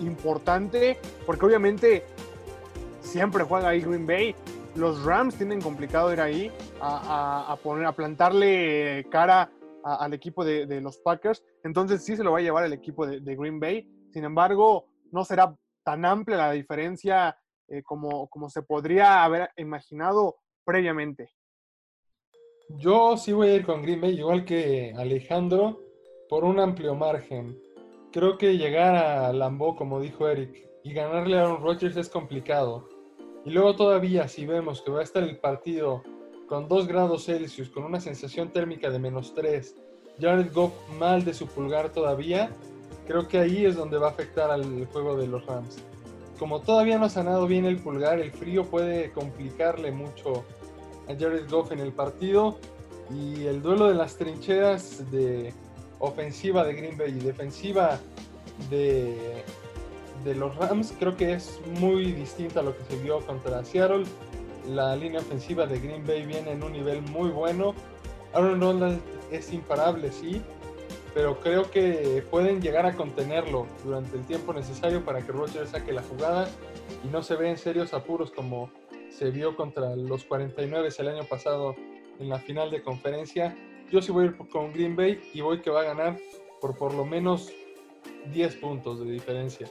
[0.03, 2.05] importante, porque obviamente
[3.01, 4.35] siempre juega ahí Green Bay.
[4.75, 9.51] Los Rams tienen complicado ir ahí a, poner, a plantarle cara
[9.85, 11.43] al equipo de, los Packers.
[11.65, 13.87] Entonces sí se lo va a llevar el equipo de, de Green Bay.
[14.13, 17.37] Sin embargo, no será tan amplia la diferencia
[17.69, 21.31] eh, como, como se podría haber imaginado previamente.
[22.69, 25.81] Yo sí voy a ir con Green Bay, igual que Alejandro,
[26.29, 27.59] por un amplio margen.
[28.13, 32.87] Creo que llegar a Lambeau, como dijo Eric, y ganarle a Aaron Rodgers es complicado.
[33.47, 36.03] Y luego todavía, si vemos que va a estar el partido
[36.47, 39.77] con 2 grados Celsius, con una sensación térmica de menos 3,
[40.21, 42.51] Jared Goff mal de su pulgar todavía,
[43.07, 45.83] creo que ahí es donde va a afectar al juego de los Rams.
[46.39, 50.45] Como todavía no ha sanado bien el pulgar, el frío puede complicarle mucho
[51.09, 52.59] a Jared Goff en el partido
[53.11, 55.55] y el duelo de las trincheras de
[56.03, 57.99] ofensiva de Green Bay y defensiva
[58.69, 59.45] de,
[60.25, 64.05] de los Rams creo que es muy distinta a lo que se vio contra Seattle.
[64.69, 67.75] La línea ofensiva de Green Bay viene en un nivel muy bueno.
[68.35, 70.43] Aaron Donald es imparable, sí,
[71.15, 75.93] pero creo que pueden llegar a contenerlo durante el tiempo necesario para que Rodgers saque
[75.93, 76.49] la jugada
[77.05, 78.71] y no se ve en serios apuros como
[79.11, 81.77] se vio contra los 49 el año pasado
[82.19, 83.57] en la final de conferencia.
[83.93, 86.19] Yo sí voy a ir con Green Bay y voy que va a ganar
[86.63, 87.53] por por lo menos
[88.33, 89.69] 10 puntos de diferencia.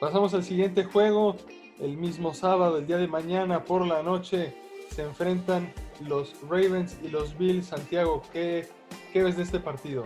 [0.00, 1.36] Pasamos al siguiente juego.
[1.78, 4.54] El mismo sábado, el día de mañana por la noche,
[4.88, 5.70] se enfrentan
[6.00, 7.66] los Ravens y los Bills.
[7.66, 8.66] Santiago, ¿qué,
[9.12, 10.04] qué ves de este partido?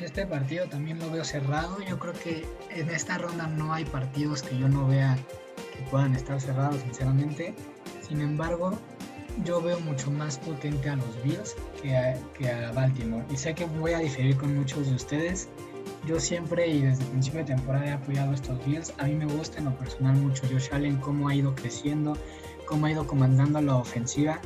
[0.00, 1.82] Este partido también lo veo cerrado.
[1.82, 5.18] Yo creo que en esta ronda no hay partidos que yo no vea
[5.74, 7.54] que puedan estar cerrados, sinceramente.
[8.00, 8.72] Sin embargo,
[9.44, 13.24] yo veo mucho más potente a los Bills que a, que a, Baltimore.
[13.30, 15.48] Y sé que voy a diferir con muchos de ustedes.
[16.06, 18.92] Yo siempre y desde el principio de temporada he apoyado a estos Bills.
[18.98, 22.16] A mí me gusta en lo personal mucho Josh Allen, cómo ha ido creciendo,
[22.66, 24.40] cómo ha ido comandando la ofensiva.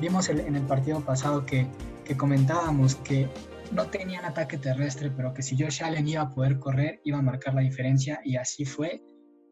[0.00, 1.66] Vimos el, en el partido pasado que,
[2.04, 3.28] que comentábamos que
[3.72, 7.22] no tenían ataque terrestre, pero que si Josh Allen iba a poder correr, iba a
[7.22, 9.02] marcar la diferencia y así fue.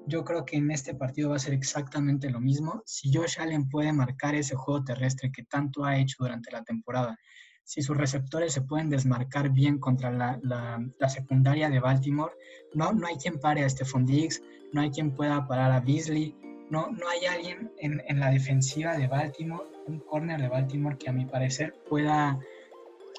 [0.06, 2.82] Yo creo que en este partido va a ser exactamente lo mismo.
[2.84, 7.18] Si Josh Allen puede marcar ese juego terrestre que tanto ha hecho durante la temporada,
[7.64, 12.34] si sus receptores se pueden desmarcar bien contra la, secundaria de Baltimore,
[12.74, 16.36] no, no hay quien pare a Stephon Diggs, no hay quien pueda parar a Beasley,
[16.68, 21.08] no, no hay alguien en, en la defensiva de Baltimore, un corner de Baltimore que
[21.08, 22.38] a mi parecer pueda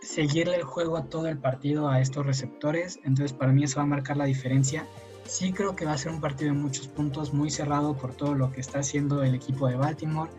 [0.01, 2.99] seguirle el juego a todo el partido a estos receptores.
[3.03, 4.85] Entonces para mí eso va a marcar la diferencia.
[5.25, 8.35] Sí creo que va a ser un partido de muchos puntos, muy cerrado por todo
[8.35, 10.29] lo que está haciendo el equipo de Baltimore.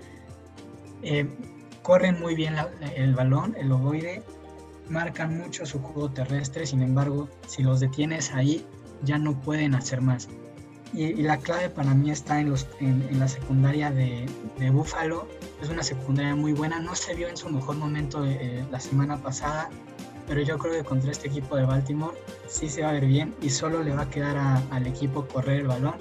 [1.03, 1.29] Eh,
[1.83, 2.55] corren muy bien
[2.94, 4.22] el balón, el ovoide,
[4.88, 8.64] marcan mucho su juego terrestre, sin embargo, si los detienes ahí,
[9.03, 10.29] ya no pueden hacer más.
[10.92, 12.55] Y, la clave para mí está en,
[13.18, 14.27] la secundaria de,
[14.59, 15.27] de Buffalo.
[15.61, 19.20] Es una secundaria muy buena, no se vio en su mejor momento eh, la semana
[19.20, 19.68] pasada,
[20.26, 23.34] pero yo creo que contra este equipo de Baltimore sí se va a ver bien
[23.42, 24.36] y solo le va a quedar
[24.70, 25.94] al equipo correr el balón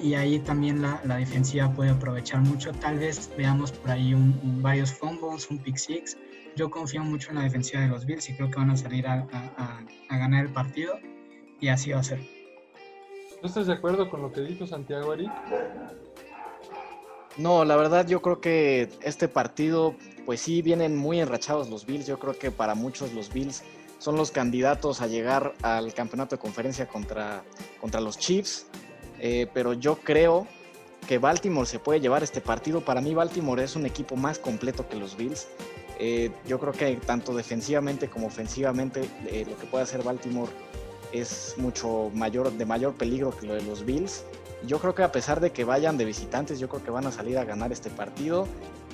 [0.00, 2.72] y ahí también la, la, defensiva puede aprovechar mucho.
[2.72, 6.16] Tal vez veamos por ahí un, varios fumbles, un pick six.
[6.54, 9.06] Yo confío mucho en la defensiva de los Bills y creo que van a salir
[9.06, 10.94] a, a, a ganar el partido
[11.60, 12.20] y así va a ser.
[13.42, 15.30] ¿No estás de acuerdo con lo que dijo Santiago Eric?
[17.36, 19.94] No, la verdad yo creo que este partido,
[20.28, 22.06] pues sí, vienen muy enrachados los Bills.
[22.06, 23.62] Yo creo que para muchos los Bills
[23.98, 27.42] son los candidatos a llegar al campeonato de conferencia contra,
[27.80, 28.66] contra los Chiefs.
[29.20, 30.46] Eh, pero yo creo
[31.06, 32.82] que Baltimore se puede llevar este partido.
[32.82, 35.48] Para mí Baltimore es un equipo más completo que los Bills.
[35.98, 40.52] Eh, yo creo que tanto defensivamente como ofensivamente eh, lo que puede hacer Baltimore
[41.10, 44.24] es mucho mayor, de mayor peligro que lo de los Bills.
[44.66, 47.12] Yo creo que a pesar de que vayan de visitantes, yo creo que van a
[47.12, 48.46] salir a ganar este partido.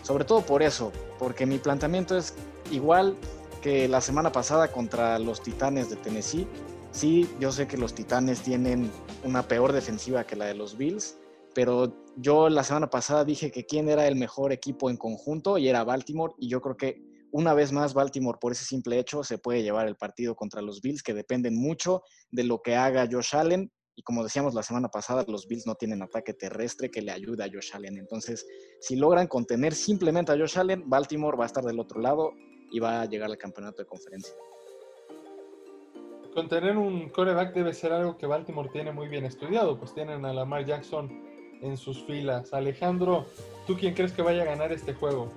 [0.05, 2.35] Sobre todo por eso, porque mi planteamiento es
[2.71, 3.17] igual
[3.63, 6.47] que la semana pasada contra los Titanes de Tennessee.
[6.93, 8.91] Sí, yo sé que los Titanes tienen
[9.25, 11.17] una peor defensiva que la de los Bills,
[11.55, 15.69] pero yo la semana pasada dije que quién era el mejor equipo en conjunto y
[15.69, 19.39] era Baltimore y yo creo que una vez más Baltimore por ese simple hecho se
[19.39, 23.35] puede llevar el partido contra los Bills que dependen mucho de lo que haga Josh
[23.35, 27.13] Allen y como decíamos la semana pasada, los Bills no tienen ataque terrestre que le
[27.13, 27.97] ayude a Josh Allen.
[27.99, 28.47] Entonces,
[28.81, 32.33] si logran contener simplemente a Josh Allen, Baltimore va a estar del otro lado
[32.71, 34.35] y va a llegar al campeonato de conferencia.
[36.35, 40.33] Contener un coreback debe ser algo que Baltimore tiene muy bien estudiado, pues tienen a
[40.33, 41.09] Lamar Jackson
[41.63, 42.53] en sus filas.
[42.53, 43.27] Alejandro,
[43.69, 45.31] ¿tú quién crees que vaya a ganar este juego?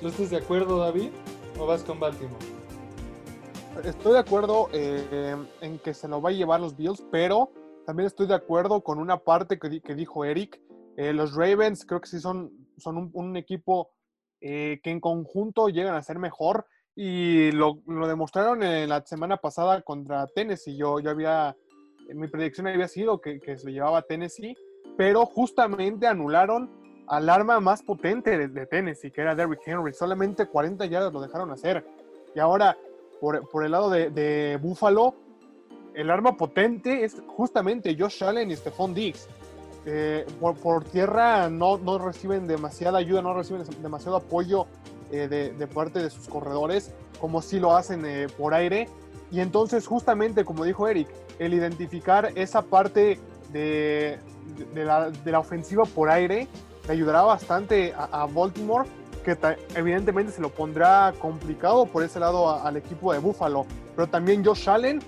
[0.00, 1.10] ¿Tú estás de acuerdo, David?
[1.58, 2.36] ¿O vas con Baltimore?
[3.84, 7.50] Estoy de acuerdo eh, en que se lo va a llevar los Bills, pero
[7.86, 10.60] también estoy de acuerdo con una parte que, di- que dijo Eric.
[10.96, 13.90] Eh, los Ravens creo que sí son, son un, un equipo
[14.40, 19.36] eh, que en conjunto llegan a ser mejor y lo, lo demostraron en la semana
[19.36, 20.76] pasada contra Tennessee.
[20.76, 21.56] Yo, yo había,
[22.14, 24.56] mi predicción había sido que, que se lo llevaba Tennessee,
[24.96, 26.70] pero justamente anularon
[27.10, 29.92] al arma más potente de, de Tennessee, que era Derrick Henry.
[29.92, 31.84] Solamente 40 yardas lo dejaron hacer.
[32.34, 32.76] Y ahora,
[33.20, 35.14] por, por el lado de, de Buffalo,
[35.94, 39.28] el arma potente es justamente Josh Allen y Stephon Diggs.
[39.86, 44.66] Eh, por, por tierra no, no reciben demasiada ayuda, no reciben demasiado apoyo
[45.10, 48.88] eh, de, de parte de sus corredores, como si lo hacen eh, por aire.
[49.32, 51.08] Y entonces, justamente como dijo Eric,
[51.40, 53.18] el identificar esa parte
[53.52, 54.18] de,
[54.56, 56.46] de- de la, la ofensiva por aire
[56.86, 58.88] le ayudará bastante a, Baltimore,
[59.24, 59.36] que
[59.74, 63.66] evidentemente se lo pondrá complicado por ese lado al equipo de Buffalo.
[63.94, 65.00] Pero también Josh Allen,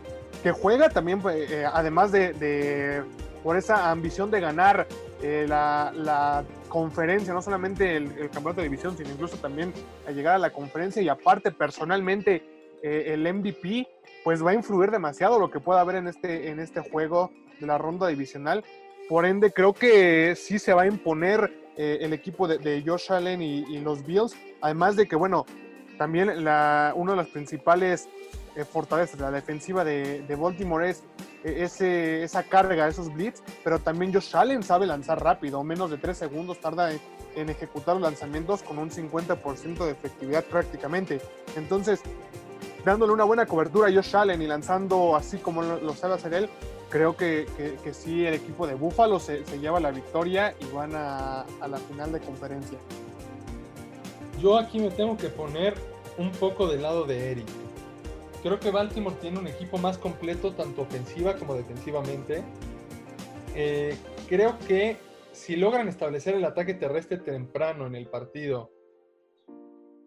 [0.42, 3.02] que juega también, pues, eh, además de,
[3.42, 4.86] por esa ambición de ganar
[5.22, 9.74] eh, la, la conferencia, no solamente el, campeonato de división, sino incluso también
[10.08, 12.42] a llegar a la conferencia y aparte personalmente
[12.82, 13.86] eh, el MVP,
[14.24, 17.66] pues va a influir demasiado lo que pueda haber en este, en este juego de
[17.66, 18.64] la ronda divisional.
[19.06, 23.40] Por ende, creo que sí se va a imponer eh, el equipo de, Josh Allen
[23.42, 24.34] y, los Bills.
[24.60, 25.46] Además de que, bueno,
[25.98, 28.08] también una de las principales
[28.54, 31.02] eh, fortalezas de la defensiva de, Baltimore es
[31.44, 36.16] eh, esa carga, esos blitz, pero también Josh Allen sabe lanzar rápido, menos de 3
[36.16, 41.20] segundos tarda en, ejecutar los lanzamientos con un 50% de efectividad prácticamente.
[41.56, 42.00] Entonces,
[42.84, 46.50] dándole una buena cobertura a Josh Allen y lanzando así como lo sabe hacer él,
[46.92, 47.46] creo que,
[47.82, 51.66] que, sí, el equipo de Buffalo se, se lleva la victoria y van a, a,
[51.66, 52.78] la final de conferencia.
[54.38, 55.74] Yo aquí me tengo que poner
[56.18, 57.46] un poco del lado de Eric.
[58.42, 62.42] Creo que Baltimore tiene un equipo más completo, tanto ofensiva como defensivamente.
[63.54, 63.96] Eh,
[64.28, 64.98] creo que
[65.32, 68.70] si logran establecer el ataque terrestre temprano en el partido,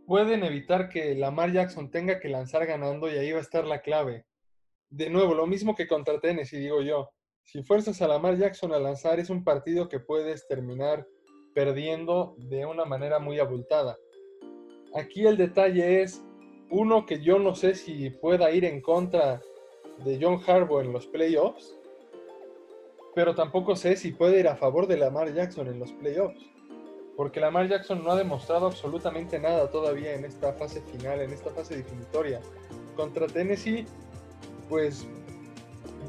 [0.05, 3.81] pueden evitar que Lamar Jackson tenga que lanzar ganando y ahí va a estar la
[3.81, 4.23] clave
[4.89, 7.09] de nuevo, lo mismo que contra Tennessee, digo yo.
[7.43, 11.07] Si fuerzas a Lamar Jackson a lanzar, es un partido que puedes terminar
[11.53, 13.97] perdiendo de una manera muy abultada.
[14.93, 16.23] Aquí el detalle es,
[16.69, 19.41] uno, que yo no sé si pueda ir en contra
[20.03, 21.77] de John Harbaugh en los playoffs,
[23.13, 26.45] pero tampoco sé si puede ir a favor de Lamar Jackson en los playoffs,
[27.15, 31.51] porque Lamar Jackson no ha demostrado absolutamente nada todavía en esta fase final, en esta
[31.51, 32.41] fase definitoria.
[32.95, 33.85] Contra Tennessee
[34.69, 35.05] pues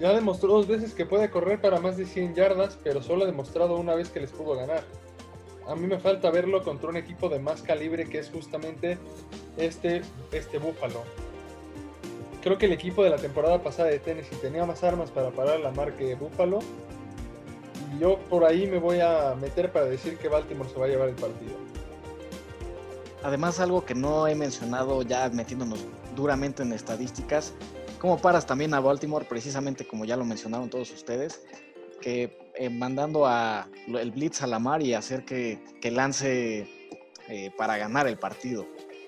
[0.01, 3.27] ya demostró dos veces que puede correr para más de 100 yardas, pero solo ha
[3.27, 4.85] demostrado una vez que les pudo ganar.
[5.67, 8.99] A mí me falta verlo contra un equipo de más calibre que es justamente
[9.57, 10.03] este,
[10.33, 11.03] este Búfalo.
[12.43, 15.59] Creo que el equipo de la temporada pasada de Tennessee tenía más armas para parar
[15.61, 16.61] la marca de Búfalo.
[17.95, 20.89] Y yo por ahí me voy a meter para decir que Baltimore se va a
[20.89, 21.55] llevar el partido.
[23.25, 25.81] Además, algo que no he mencionado ya metiéndonos
[26.15, 27.55] duramente en estadísticas,
[27.99, 29.25] ¿Cómo paras también a Baltimore?
[29.25, 31.43] Precisamente como ya lo mencionaron todos ustedes,
[32.01, 35.59] que eh, mandando a el blitz a la mar y hacer que,
[35.91, 36.69] lance
[37.29, 38.67] eh, para ganar el partido,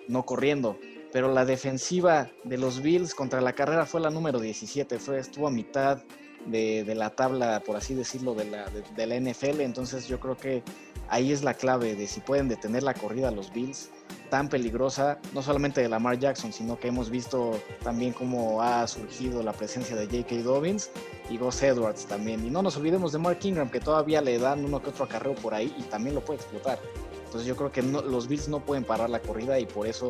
[0.09, 0.79] no corriendo.
[1.13, 5.49] Pero la defensiva de los Bills contra la carrera fue la número 17, fue, estuvo
[5.49, 6.03] a mitad
[6.47, 9.61] de, la tabla, por así decirlo, de la, de la NFL.
[9.61, 10.63] Entonces yo creo que
[11.09, 13.91] ahí es la clave de si pueden detener la corrida a los Bills
[14.31, 19.43] tan peligrosa, no solamente de Lamar Jackson, sino que hemos visto también cómo ha surgido
[19.43, 20.43] la presencia de J.K.
[20.43, 20.91] Dobbins
[21.31, 22.45] y Gus Edwards también.
[22.47, 25.35] Y no nos olvidemos de Mark Ingram, que todavía le dan uno que otro acarreo
[25.35, 26.79] por ahí y también lo puede explotar.
[27.25, 30.09] Entonces yo creo que los Bills no pueden parar la corrida y por eso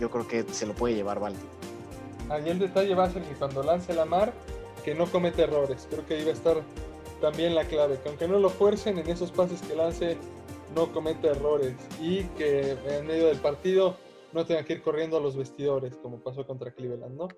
[0.00, 1.50] yo creo que se lo puede llevar Baltimore.
[2.30, 4.32] Ahí el detalle va a ser que cuando lance Lamar,
[4.84, 5.86] que no comete errores.
[5.90, 6.56] Creo que va a estar
[7.22, 10.18] también la clave, que aunque no lo fuercen en esos pases que lance
[10.74, 13.96] no cometa errores y que en medio del partido
[14.32, 17.28] no tenga que ir corriendo a los vestidores, como pasó contra Cleveland, ¿no?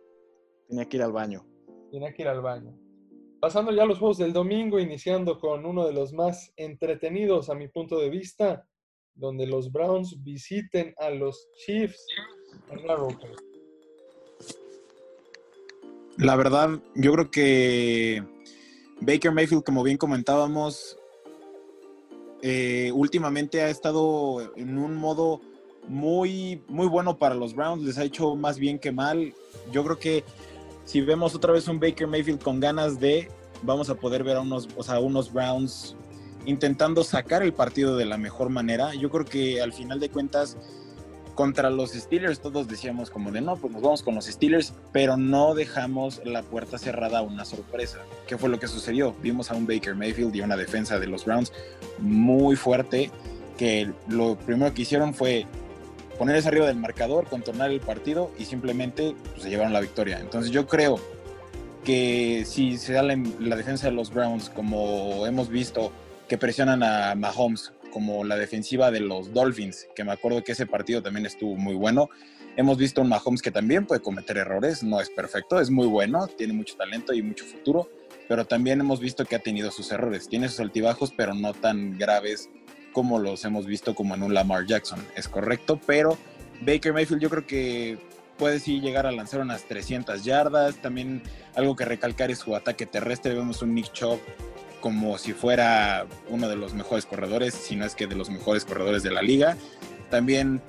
[0.68, 1.45] Tenía que ir al baño.
[1.91, 2.74] Tenía que ir al baño.
[3.41, 7.55] Pasando ya a los juegos del domingo, iniciando con uno de los más entretenidos a
[7.55, 8.66] mi punto de vista,
[9.14, 12.07] donde los Browns visiten a los Chiefs
[12.70, 13.37] en Arrowhead.
[16.16, 18.34] La verdad, yo creo que
[19.05, 20.98] Baker Mayfield, como bien comentábamos,
[22.42, 25.40] eh, últimamente ha estado en un modo
[25.88, 29.34] muy, muy bueno para los Browns, les ha hecho más bien que mal.
[29.72, 30.24] Yo creo que
[30.84, 33.28] si vemos otra vez un Baker Mayfield con ganas de,
[33.62, 35.96] vamos a poder ver a unos, o sea, unos Browns
[36.46, 38.94] intentando sacar el partido de la mejor manera.
[38.94, 40.57] Yo creo que al final de cuentas
[41.35, 45.16] contra los Steelers todos decíamos como de no, pues nos vamos con los Steelers, pero
[45.16, 47.99] no dejamos la puerta cerrada a una sorpresa.
[48.26, 49.14] ¿Qué fue lo que sucedió?
[49.22, 51.53] Vimos a un Baker Mayfield y una defensa de los Browns
[51.99, 53.11] muy fuerte
[53.59, 55.47] que lo primero que hicieron fue
[56.18, 60.18] ponerse arriba del marcador, contornar el partido y simplemente pues, se llevaron la victoria.
[60.20, 60.99] Entonces yo creo
[61.85, 65.93] que si se da la, la defensa de los Browns como hemos visto
[66.28, 70.66] que presionan a Mahomes como la defensiva de los Dolphins, que me acuerdo que ese
[70.66, 72.11] partido también estuvo muy bueno.
[72.57, 76.26] Hemos visto un Mahomes que también puede cometer errores, no es perfecto, es muy bueno,
[76.26, 77.88] tiene mucho talento y mucho futuro,
[78.28, 81.97] pero también hemos visto que ha tenido sus errores, tiene sus altibajos, pero no tan
[81.97, 82.51] graves
[82.92, 86.18] como los hemos visto como en un Lamar Jackson, es correcto, pero
[86.62, 87.99] Baker Mayfield yo creo que
[88.36, 91.22] puede sí llegar a lanzar unas 300 yardas, también
[91.55, 94.18] algo que recalcar es su ataque terrestre, vemos un Nick Chubb
[94.85, 98.66] como si fuera uno de los mejores corredores, si no es que de los mejores
[98.66, 99.57] corredores de la liga.
[100.11, 100.61] También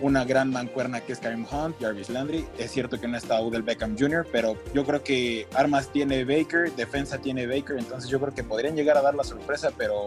[0.00, 2.46] una gran mancuerna que es Karim Hunt, Jarvis Landry.
[2.56, 6.72] Es cierto que no está Odell Beckham Jr., pero yo creo que armas tiene Baker,
[6.76, 10.06] defensa tiene Baker, entonces yo creo que podrían llegar a dar la sorpresa, pero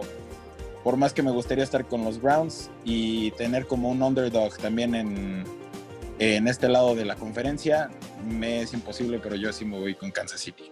[0.84, 4.96] por más que me gustaría estar con los Browns y tener como un underdog también
[4.96, 5.44] en,
[6.18, 7.92] en este lado de la conferencia,
[8.28, 10.72] me es imposible, pero yo sí me voy con Kansas City.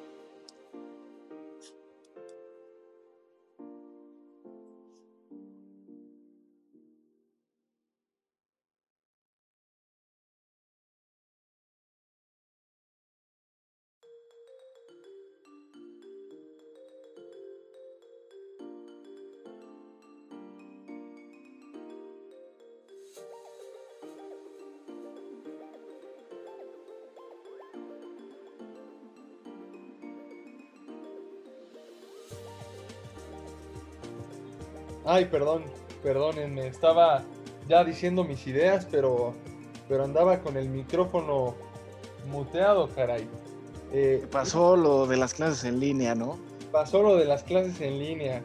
[35.19, 35.65] Ay, perdón,
[36.01, 37.23] perdónenme, estaba
[37.67, 39.33] ya diciendo mis ideas, pero,
[39.89, 41.55] pero andaba con el micrófono
[42.31, 43.27] muteado, caray.
[43.91, 46.39] Eh, pasó lo de las clases en línea, ¿no?
[46.71, 48.41] Pasó lo de las clases en línea.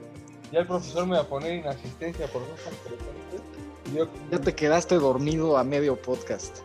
[0.51, 4.11] Ya el profesor me va a poner inasistencia por no presente.
[4.33, 6.59] Ya te quedaste dormido a medio podcast.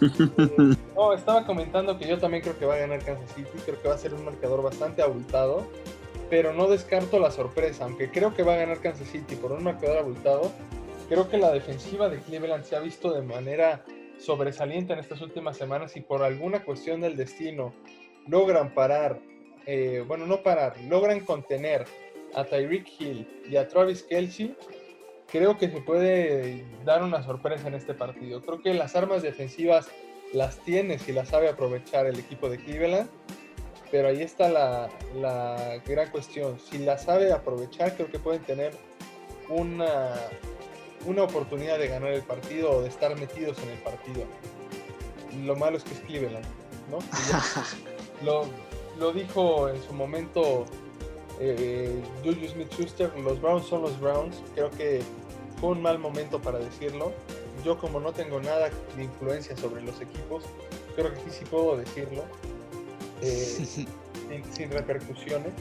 [0.94, 3.58] no, estaba comentando que yo también creo que va a ganar Kansas City.
[3.64, 5.66] Creo que va a ser un marcador bastante abultado.
[6.28, 7.84] Pero no descarto la sorpresa.
[7.84, 10.50] Aunque creo que va a ganar Kansas City por un marcador abultado,
[11.08, 13.84] creo que la defensiva de Cleveland se ha visto de manera
[14.18, 17.74] sobresaliente en estas últimas semanas y por alguna cuestión del destino
[18.26, 19.20] logran parar,
[19.66, 21.84] eh, bueno, no parar, logran contener
[22.34, 24.56] a Tyreek Hill y a Travis Kelsey,
[25.30, 28.42] creo que se puede dar una sorpresa en este partido.
[28.42, 29.88] Creo que las armas defensivas
[30.32, 33.08] las tiene si las sabe aprovechar el equipo de Cleveland,
[33.90, 36.58] pero ahí está la, la gran cuestión.
[36.58, 38.72] Si las sabe aprovechar, creo que pueden tener
[39.48, 40.14] una,
[41.06, 44.24] una oportunidad de ganar el partido o de estar metidos en el partido.
[45.44, 46.46] Lo malo es que es Cleveland,
[46.90, 46.98] ¿no?
[48.98, 50.64] lo, dijo en su momento
[51.40, 54.42] eh, Julius Smith-Schuster, los Browns son los Browns.
[54.54, 55.02] Creo que
[55.60, 57.12] fue un mal momento para decirlo.
[57.64, 60.44] Yo como no tengo nada de influencia sobre los equipos,
[60.94, 62.24] creo que sí, sí puedo decirlo.
[63.22, 63.86] Eh,
[64.52, 65.52] sin, repercusiones.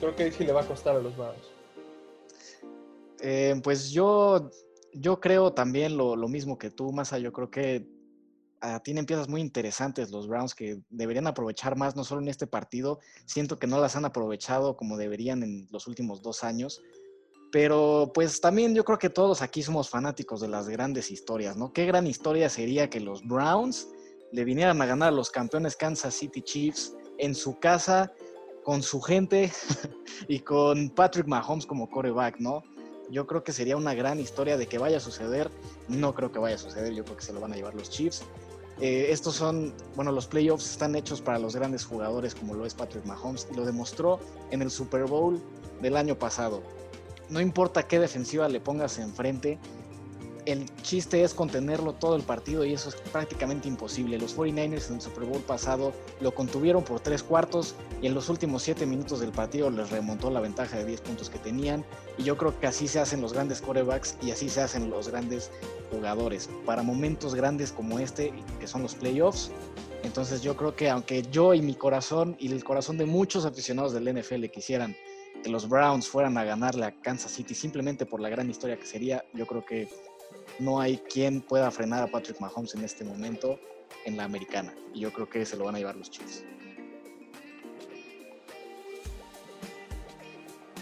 [0.00, 1.52] Creo que ahí sí le va a costar a los Browns.
[3.20, 4.50] Eh, pues yo
[4.98, 7.18] yo creo también lo, mismo que tú, Masa.
[7.18, 7.86] Yo creo que
[8.60, 12.46] ah, tienen piezas muy interesantes los Browns que deberían aprovechar más, no solo en este
[12.46, 13.00] partido.
[13.26, 16.82] Siento que no las han aprovechado como deberían en los últimos dos años.
[17.52, 21.72] Pero pues también yo creo que todos aquí somos fanáticos de las grandes historias, ¿no?
[21.72, 23.88] Qué gran historia sería que los Browns
[24.32, 28.12] le vinieran a ganar los campeones Kansas City Chiefs en su casa,
[28.64, 29.52] con su gente
[30.28, 32.62] y con Patrick Mahomes como coreback, ¿no?
[33.10, 35.50] Yo creo que sería una gran historia de que vaya a suceder.
[35.88, 37.88] No creo que vaya a suceder, yo creo que se lo van a llevar los
[37.88, 38.24] Chiefs.
[38.80, 42.74] Eh, estos son, bueno, los playoffs están hechos para los grandes jugadores como lo es
[42.74, 44.18] Patrick Mahomes y lo demostró
[44.50, 45.40] en el Super Bowl
[45.80, 46.62] del año pasado.
[47.28, 49.58] No importa qué defensiva le pongas enfrente,
[50.46, 54.18] el chiste es contenerlo todo el partido y eso es prácticamente imposible.
[54.18, 58.28] Los 49ers en el Super Bowl pasado lo contuvieron por tres cuartos y en los
[58.28, 61.84] últimos siete minutos del partido les remontó la ventaja de 10 puntos que tenían.
[62.16, 65.08] Y yo creo que así se hacen los grandes corebacks y así se hacen los
[65.08, 65.50] grandes
[65.90, 66.48] jugadores.
[66.64, 69.50] Para momentos grandes como este, que son los playoffs,
[70.04, 73.92] entonces yo creo que aunque yo y mi corazón y el corazón de muchos aficionados
[73.92, 74.94] del NFL quisieran
[75.42, 78.86] que los Browns fueran a ganarle a Kansas City simplemente por la gran historia que
[78.86, 79.88] sería, yo creo que
[80.58, 83.58] no hay quien pueda frenar a Patrick Mahomes en este momento
[84.04, 84.74] en la americana.
[84.94, 86.44] Y yo creo que se lo van a llevar los Chiefs.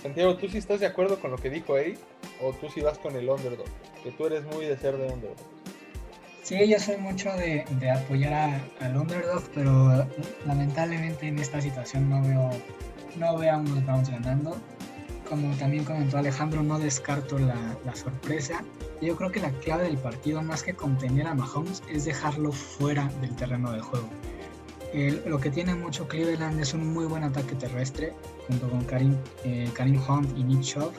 [0.03, 1.99] Santiago, ¿tú sí estás de acuerdo con lo que dijo Eric?
[2.43, 3.67] ¿O tú sí vas con el underdog?
[4.03, 5.37] Que tú eres muy de ser de underdog.
[6.43, 10.07] Sí, yo soy mucho de, apoyar al underdog, pero
[10.47, 12.51] lamentablemente en esta situación no veo,
[13.17, 14.55] no veo a unos Browns ganando.
[15.29, 18.63] Como también comentó Alejandro, no descarto la, la sorpresa
[19.05, 23.09] yo creo que la clave del partido, más que contener a Mahomes, es dejarlo fuera
[23.21, 24.09] del terreno de juego.
[25.27, 28.15] lo que tiene mucho Cleveland es un muy buen ataque terrestre,
[28.47, 30.93] junto con Karim, eh, Karim Hunt y Nick Chubb.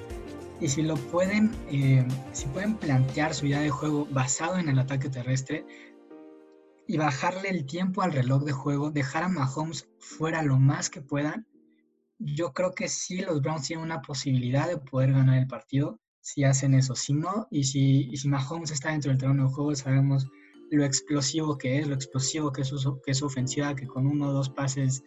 [0.59, 4.79] Y si lo pueden, eh, si pueden plantear su idea de juego basado en el
[4.79, 5.65] ataque terrestre
[6.87, 11.01] y bajarle el tiempo al reloj de juego, dejar a Mahomes fuera lo más que
[11.01, 11.45] puedan,
[12.19, 16.43] yo creo que sí los Browns tienen una posibilidad de poder ganar el partido si
[16.43, 16.95] hacen eso.
[16.95, 20.25] Si no, y si, y si Mahomes está dentro del terreno de juego, sabemos
[20.71, 24.07] lo explosivo que es, lo explosivo que es, su, que es su ofensiva, que con
[24.07, 25.03] uno o dos pases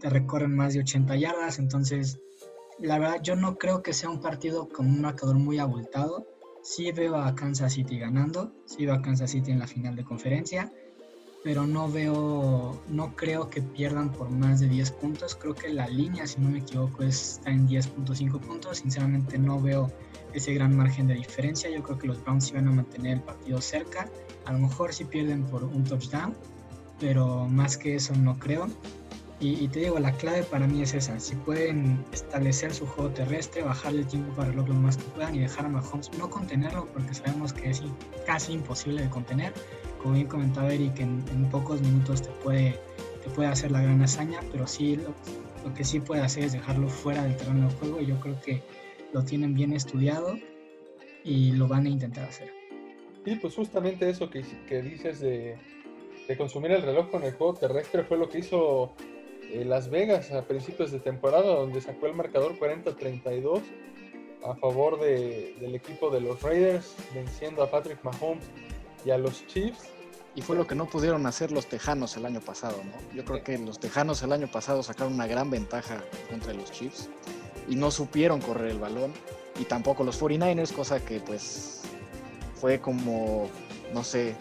[0.00, 1.58] te recorren más de 80 yardas.
[1.58, 2.20] Entonces,
[2.78, 6.26] la verdad, yo no creo que sea un partido con un marcador muy abultado.
[6.62, 10.04] Sí veo a Kansas City ganando, sí veo a Kansas City en la final de
[10.04, 10.72] conferencia,
[11.42, 15.34] pero no veo, no creo que pierdan por más de 10 puntos.
[15.34, 18.78] Creo que la línea, si no me equivoco, está en 10.5 puntos.
[18.78, 19.90] Sinceramente no veo
[20.34, 21.70] ese gran margen de diferencia.
[21.70, 24.08] Yo creo que los Browns iban a mantener el partido cerca.
[24.44, 26.34] A lo mejor si pierden por un touchdown,
[26.98, 28.68] pero más que eso no creo.
[29.42, 31.18] Y, te digo, la clave para mí es esa.
[31.18, 35.34] Si pueden establecer su juego terrestre, bajarle el tiempo para reloj lo más que puedan
[35.34, 37.82] y dejar a Mahomes no contenerlo, porque sabemos que es
[38.26, 39.54] casi imposible de contener.
[40.02, 42.78] Como bien comentaba Eric, en, en pocos minutos te puede,
[43.22, 45.14] te puede hacer la gran hazaña, pero sí lo,
[45.68, 48.00] lo que sí puede hacer es dejarlo fuera del terreno de juego.
[48.00, 48.62] Y yo creo que
[49.12, 50.38] lo tienen bien estudiado
[51.24, 52.50] y lo van a intentar hacer.
[53.24, 55.56] Sí, pues justamente eso que, que dices de,
[56.38, 58.92] consumir el reloj con el juego terrestre fue lo que hizo
[59.52, 63.60] eh, Las Vegas a principios de temporada, donde sacó el marcador 40-32
[64.46, 68.44] a favor de- del equipo de los Raiders, venciendo a Patrick Mahomes
[69.04, 69.80] y a los Chiefs.
[70.34, 73.14] Y fue lo que no pudieron hacer los Tejanos el año pasado, ¿no?
[73.14, 77.08] Yo creo que los Tejanos el año pasado sacaron una gran ventaja contra los Chiefs
[77.68, 79.12] y no supieron correr el balón
[79.58, 81.82] y tampoco los 49ers, cosa que pues
[82.60, 83.48] fue como,
[83.92, 84.36] no sé,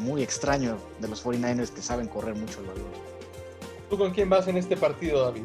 [0.00, 3.12] muy extraño de los 49ers que saben correr mucho el balón.
[3.88, 5.44] ¿Tú con quién vas en este partido, David?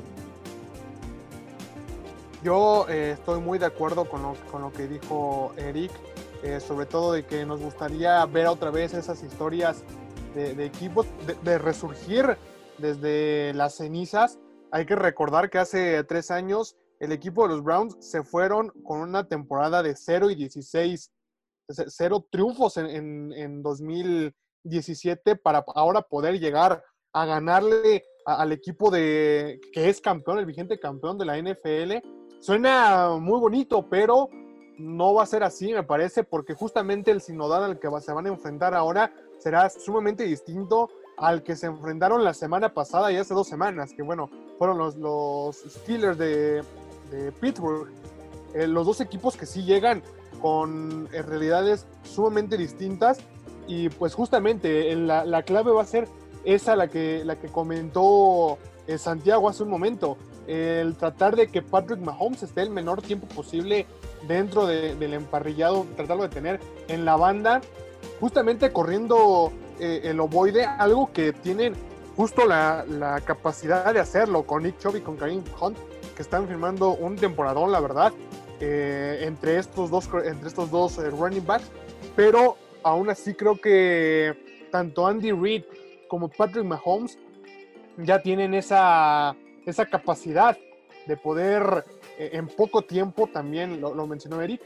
[2.44, 5.92] Yo eh, estoy muy de acuerdo con lo, con lo que dijo Eric,
[6.44, 9.84] eh, sobre todo de que nos gustaría ver otra vez esas historias
[10.36, 11.08] de, equipos,
[11.44, 12.38] de, resurgir
[12.78, 14.40] desde las cenizas.
[14.72, 19.00] Hay que recordar que hace tres años el equipo de los Browns se fueron con
[19.00, 21.12] una temporada de 0 y 16,
[21.70, 26.84] c- cero triunfos en, en, en 2017 para ahora poder llegar
[27.14, 32.06] a ganarle al equipo de que es campeón, el vigente campeón de la NFL.
[32.42, 34.30] Suena muy bonito, pero
[34.78, 38.26] no va a ser así, me parece, porque justamente el sinodal al que se van
[38.26, 43.34] a enfrentar ahora será sumamente distinto al que se enfrentaron la semana pasada y hace
[43.34, 46.64] dos semanas, que bueno, fueron los, los Steelers de,
[47.40, 47.90] Pittsburgh.
[48.54, 50.04] Eh, los dos equipos que sí llegan
[50.42, 53.20] con realidades sumamente distintas
[53.68, 56.08] y pues justamente la, la clave va a ser
[56.44, 58.58] esa la que, la que comentó
[58.88, 60.18] eh, Santiago hace un momento,
[60.48, 63.86] el tratar de que Patrick Mahomes esté el menor tiempo posible
[64.28, 67.62] dentro de- del emparrillado, tratarlo de tener en la banda,
[68.20, 71.74] justamente corriendo eh, el ovoide, algo que tienen
[72.16, 75.78] justo la, la capacidad de hacerlo con Nick Chubb y con Kareem Hunt,
[76.16, 78.12] que están firmando un temporadón, la verdad,
[78.60, 81.70] eh, entre estos dos, entre estos dos eh, running backs,
[82.16, 85.64] pero aún así creo que tanto Andy Reid
[86.08, 87.20] como Patrick Mahomes
[87.98, 89.36] ya tienen esa,
[89.68, 90.58] esa capacidad
[91.06, 91.86] de poder
[92.18, 94.62] eh, en poco tiempo, también lo, mencionó Eric,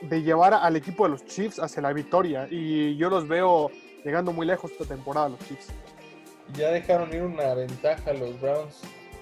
[0.00, 2.48] de llevar al equipo de los Chiefs hacia la victoria.
[2.50, 3.70] Y yo los veo
[4.04, 5.68] llegando muy lejos esta temporada, los Chiefs.
[6.54, 8.80] Ya dejaron ir una ventaja los Browns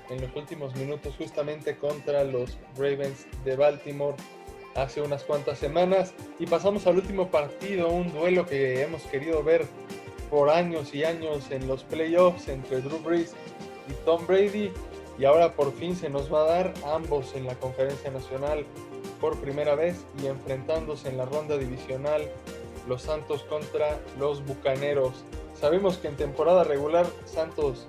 [0.08, 4.16] en los últimos minutos justamente contra los Ravens de Baltimore
[4.74, 6.14] hace unas cuantas semanas.
[6.38, 9.66] Y pasamos al último partido, un duelo que hemos querido ver
[10.30, 13.34] por años y años en los playoffs entre Drew Brees
[13.88, 14.72] y Tom Brady.
[15.18, 18.64] Y ahora por fin se nos va a dar ambos en la conferencia nacional
[19.20, 22.22] por primera vez y enfrentándose en la ronda divisional
[22.86, 25.24] los Santos contra los Bucaneros.
[25.54, 27.86] Sabemos que en temporada regular Santos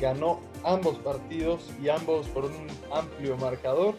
[0.00, 3.94] ganó ambos partidos y ambos por un amplio marcador.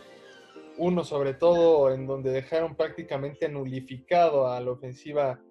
[0.77, 5.41] Uno sobre todo en donde dejaron prácticamente nulificado a la ofensiva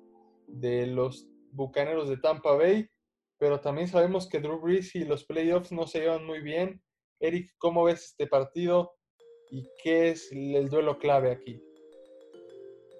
[0.47, 2.89] de los Bucaneros de Tampa Bay.
[3.39, 6.83] Pero también sabemos que Drew Brees y los playoffs no se llevan muy bien.
[7.21, 8.93] Eric, ¿cómo ves este partido
[9.51, 11.63] y qué es el duelo clave aquí?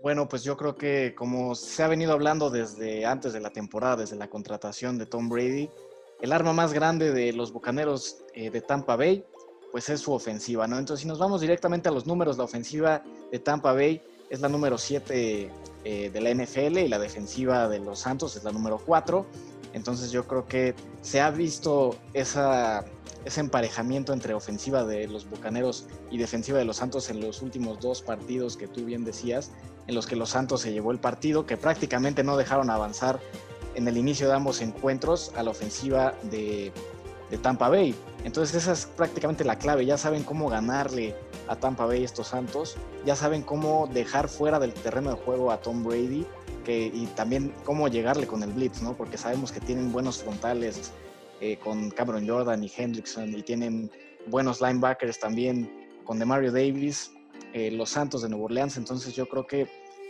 [0.03, 3.97] Bueno, pues yo creo que como se ha venido hablando desde antes de la temporada,
[3.97, 5.69] desde la contratación de Tom Brady,
[6.21, 9.25] el arma más grande de los Bucaneros eh, de Tampa Bay,
[9.73, 10.79] pues es su ofensiva, ¿no?
[10.79, 14.49] Entonces, si nos vamos directamente a los números, la ofensiva de Tampa Bay es la
[14.49, 15.51] número 7
[15.85, 19.27] eh, de la NFL y la defensiva de los Santos es la número 4.
[19.79, 22.83] Entonces yo creo que se ha visto ese
[23.37, 28.03] emparejamiento entre ofensiva de los Bucaneros y defensiva de los Santos en los últimos dos
[28.03, 29.53] partidos que tú bien decías,
[29.87, 33.21] en los que los Santos se llevó el partido, que prácticamente no dejaron avanzar
[33.77, 36.73] en el inicio de ambos encuentros a la ofensiva de,
[37.31, 37.95] de Tampa Bay.
[38.25, 41.15] Entonces esa es prácticamente la clave, ya saben cómo ganarle
[41.49, 45.61] a Tampa Bay estos Santos, ya saben cómo dejar fuera del terreno de juego a
[45.61, 46.27] Tom Brady
[46.65, 48.97] que, y también cómo llegarle con el blitz, ¿no?
[48.97, 50.93] Porque sabemos que tienen buenos frontales
[51.41, 53.91] eh, con Cameron Jordan y Hendrickson y tienen
[54.27, 57.13] buenos linebackers también con Demario Davis,
[57.53, 59.69] eh, los Santos de Nueva Orleans, entonces yo creo que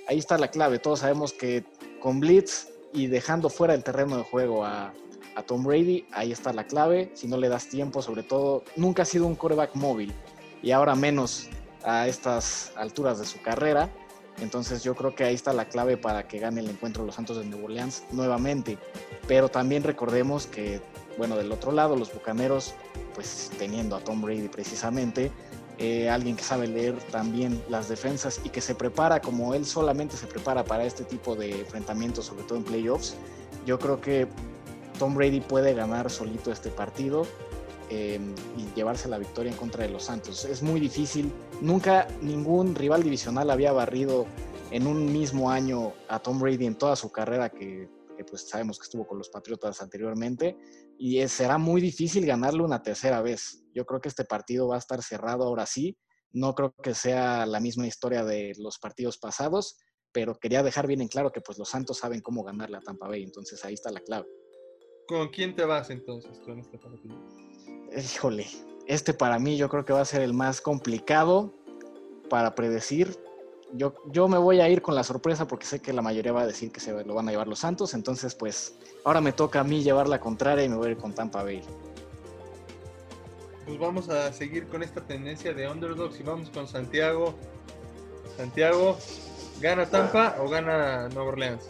[0.09, 1.65] ahí está la clave, todos sabemos que
[2.01, 4.93] con blitz y dejando fuera del terreno de juego a,
[5.35, 9.03] a Tom Brady, ahí está la clave, si no le das tiempo, sobre todo, nunca
[9.03, 10.13] ha sido un quarterback móvil
[10.63, 11.49] y ahora menos
[11.85, 13.91] a estas alturas de su carrera.
[14.41, 17.39] Entonces yo creo que ahí está la clave para que gane el encuentro los Santos
[17.39, 18.79] de Nueva Orleans nuevamente.
[19.27, 20.81] Pero también recordemos que,
[21.17, 22.75] bueno, del otro lado, los Bucaneros,
[23.15, 25.33] pues teniendo a Tom Brady precisamente,
[25.79, 30.17] eh, alguien que sabe leer también las defensas y que se prepara como él solamente
[30.17, 33.15] se prepara para este tipo de enfrentamientos, sobre todo en playoffs,
[33.65, 34.27] yo creo que
[34.99, 37.27] Tom Brady puede ganar solito este partido
[37.91, 38.21] eh,
[38.57, 40.45] y llevarse la victoria en contra de los Santos.
[40.45, 41.33] Es muy difícil.
[41.61, 44.27] Nunca ningún rival divisional había barrido
[44.71, 47.89] en un mismo año a Tom Brady en toda su carrera que,
[48.29, 50.57] pues sabemos que estuvo con los Patriotas anteriormente
[50.99, 53.65] y será muy difícil ganarle una tercera vez.
[53.75, 55.97] Yo creo que este partido va a estar cerrado ahora sí
[56.33, 59.79] No creo que sea la misma historia de los partidos pasados,
[60.13, 63.09] pero quería dejar bien en claro que pues los Santos saben cómo ganarle a Tampa
[63.09, 64.29] Bay, entonces ahí está la clave.
[65.07, 67.17] ¿Con quién te vas entonces en este partido?
[67.97, 68.47] Híjole,
[68.87, 71.53] este para mí yo creo que va a ser el más complicado
[72.29, 73.19] para predecir.
[73.73, 76.43] Yo, yo me voy a ir con la sorpresa porque sé que la mayoría va
[76.43, 78.75] a decir que se lo van a llevar los Santos, entonces pues
[79.05, 81.43] ahora me toca a mí llevar la contraria y me voy a ir con Tampa
[81.43, 81.63] Bay.
[83.67, 87.35] Pues vamos a seguir con esta tendencia de underdogs y vamos con Santiago.
[88.39, 88.97] Santiago,
[89.61, 91.69] ¿gana Tampa o gana Nueva Orleans?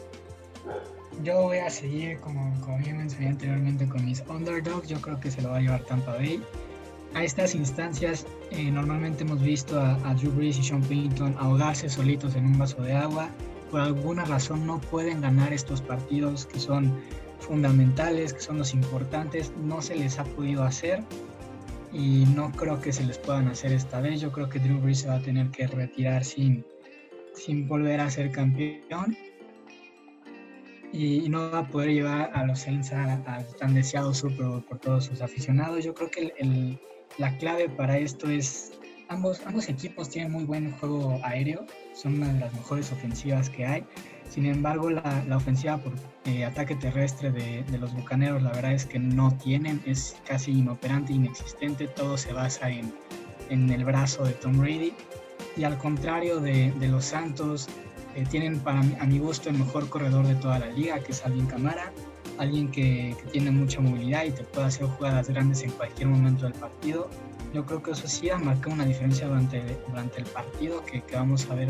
[1.25, 4.89] Yo voy a seguir, como, como bien mencioné anteriormente, con mis underdogs.
[4.89, 6.41] Yo creo que se lo va a llevar Tampa Bay.
[7.15, 11.89] A estas instancias, eh, normalmente hemos visto a, a, Drew Brees y Sean Payton ahogarse
[11.89, 13.31] solitos en un vaso de agua.
[13.71, 17.01] Por alguna razón no pueden ganar estos partidos que son
[17.41, 19.53] fundamentales, que son los importantes.
[19.65, 21.03] No se les ha podido hacer
[21.93, 24.21] y no creo que se les puedan hacer esta vez.
[24.21, 26.65] Yo creo que Drew Brees se va a tener que retirar sin,
[27.35, 29.17] sin volver a ser campeón
[30.93, 35.05] y no va a poder llevar a los Saints al tan deseado Super por todos
[35.05, 35.85] sus aficionados.
[35.85, 36.33] Yo creo que
[37.19, 38.73] la clave para esto es
[39.09, 43.67] ambos, ambos equipos tienen muy buen juego aéreo, son una de las mejores ofensivas que
[43.67, 43.85] hay.
[44.29, 45.95] Sin embargo, la, la ofensiva por
[46.27, 50.53] eh, ataque terrestre de, de, los Bucaneros, la verdad es que no tienen, es casi
[50.53, 52.93] inoperante, inexistente, todo se basa en,
[53.49, 54.93] en el brazo de Tom Brady.
[55.57, 57.69] Y al contrario de, de los Santos,
[58.19, 61.25] eh, tienen para a mi gusto el mejor corredor de toda la liga, que es
[61.25, 61.93] Alvin Camara,
[62.39, 66.45] alguien que, que, tiene mucha movilidad y te puede hacer jugadas grandes en cualquier momento
[66.45, 67.09] del partido.
[67.55, 71.15] Yo creo que eso sí ha marcado una diferencia durante, durante el partido que, que
[71.15, 71.69] vamos a ver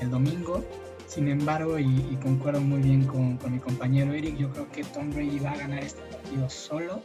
[0.00, 0.64] el domingo.
[1.08, 4.84] Sin embargo, y, y concuerdo muy bien con, con, mi compañero Eric, yo creo que
[4.84, 7.02] Tom Brady va a ganar este partido solo.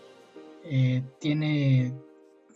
[0.64, 1.92] Eh, tiene,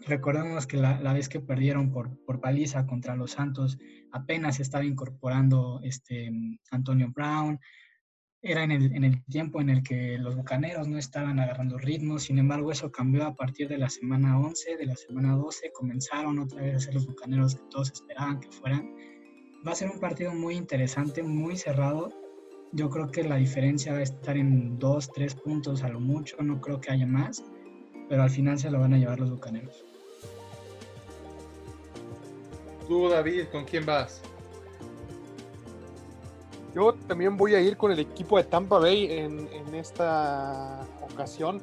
[0.05, 3.79] recordemos que la, la, vez que perdieron por, por paliza contra los Santos,
[4.11, 6.31] apenas estaba incorporando este,
[6.71, 7.59] Antonio Brown,
[8.41, 12.19] era en el, en el, tiempo en el que los bucaneros no estaban agarrando ritmo,
[12.19, 16.39] sin embargo eso cambió a partir de la semana 11, de la semana 12, comenzaron
[16.39, 18.93] otra vez a ser los bucaneros que todos esperaban que fueran.
[19.67, 22.13] Va a ser un partido muy interesante, muy cerrado.
[22.71, 26.37] Yo creo que la diferencia va a estar en dos, tres puntos a lo mucho,
[26.41, 27.43] no creo que haya más,
[28.07, 29.88] pero al final se lo van a llevar los bucaneros.
[32.89, 34.19] Tú, David, ¿con quién vas?
[36.73, 41.61] Yo también voy a ir con el equipo de Tampa Bay en, en, esta ocasión.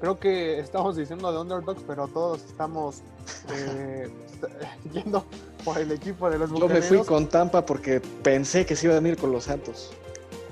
[0.00, 3.02] Creo que estamos diciendo de underdogs, pero todos estamos
[3.52, 4.08] eh,
[4.92, 5.24] yendo
[5.64, 9.04] por el equipo de los Yo me fui con Tampa porque pensé que se iban
[9.04, 9.90] a ir con los Santos.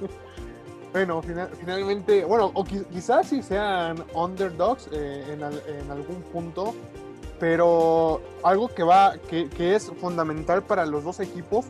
[0.93, 6.75] bueno, final, finalmente, bueno, o quizás sí sean underdogs eh, en, al, en, algún punto,
[7.39, 11.67] pero algo que va, que, es fundamental para los dos equipos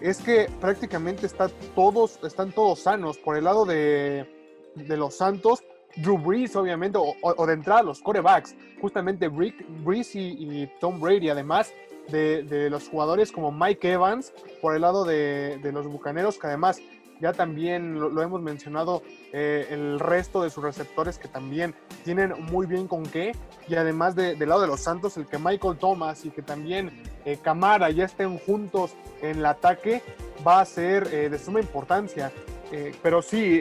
[0.00, 1.28] es que prácticamente
[1.74, 3.18] todos, están todos sanos.
[3.18, 4.26] Por el lado de,
[4.74, 5.62] de los Santos,
[5.96, 11.72] Drew Brees, obviamente, o, de entrada los corebacks, justamente Brees y, y, Tom Brady, además
[12.08, 16.46] de, de, los jugadores como Mike Evans, por el lado de, de los Bucaneros, que
[16.46, 16.80] además
[17.20, 19.02] ya también lo, hemos mencionado,
[19.32, 23.32] eh, el resto de sus receptores que también tienen muy bien con qué,
[23.68, 27.02] y además de, del lado de los Santos, el que Michael Thomas y que también
[27.24, 28.92] eh, Camara ya estén juntos
[29.22, 30.02] en el ataque,
[30.46, 32.32] va a ser eh, de suma importancia.
[32.72, 33.60] Eh, pero sí,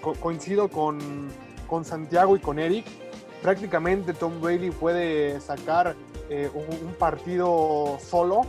[0.00, 0.98] co coincido con,
[1.66, 2.86] con, Santiago y con Eric.
[3.42, 5.94] Prácticamente Tom Brady puede sacar
[6.30, 8.42] un, partido solo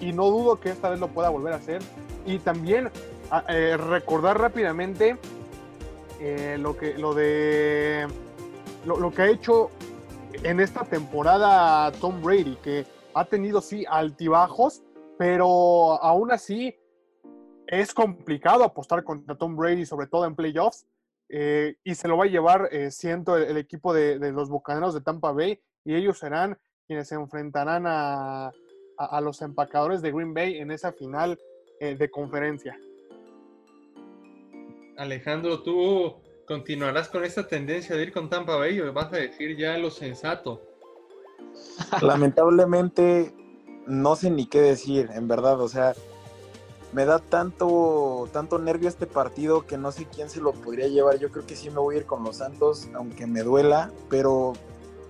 [0.00, 1.82] y, y, no dudo que esta vez lo pueda volver a hacer.
[2.26, 2.90] Y también
[3.88, 5.16] recordar rápidamente
[6.58, 8.06] lo, que, lo de
[8.84, 9.70] lo, que ha hecho
[10.42, 14.82] en esta temporada Tom Brady, que ha tenido sí altibajos,
[15.18, 16.74] pero aún así
[17.66, 20.86] es complicado apostar contra Tom Brady, sobre todo en playoffs,
[21.28, 24.48] eh, y se lo va a llevar, eh, siento, el, el equipo de, de, los
[24.48, 28.50] Bucaneros de Tampa Bay, y ellos serán quienes se enfrentarán a,
[29.00, 31.38] a, a los empacadores de Green Bay en esa final
[31.80, 32.78] eh, de conferencia.
[34.98, 39.56] Alejandro, tú continuarás con esta tendencia de ir con Tampa Bay o vas a decir
[39.56, 40.60] ya lo sensato.
[42.02, 43.32] Lamentablemente
[43.86, 45.94] no sé ni qué decir, en verdad, o sea,
[46.92, 51.18] me da tanto tanto nervio este partido que no sé quién se lo podría llevar.
[51.18, 54.52] Yo creo que sí me voy a ir con los Santos, aunque me duela, pero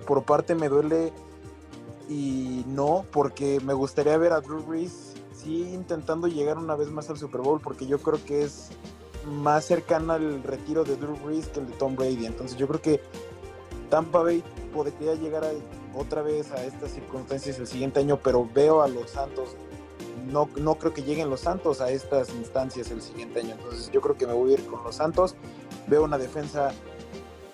[0.06, 1.12] por parte me duele
[2.10, 7.08] y no, porque me gustaría ver a Drew Brees sí intentando llegar una vez más
[7.08, 8.70] al Super Bowl, porque yo creo que es
[9.26, 12.26] más cercano al retiro de Drew Brees que el de Tom Brady.
[12.26, 13.00] Entonces yo creo que
[13.90, 14.42] Tampa Bay
[14.74, 15.44] podría llegar
[15.94, 19.56] otra vez a estas circunstancias el siguiente año, pero veo a los Santos,
[20.26, 23.52] no, no creo que lleguen los Santos a estas instancias el siguiente año.
[23.52, 25.36] Entonces yo creo que me voy a ir con los Santos.
[25.86, 26.72] Veo una defensa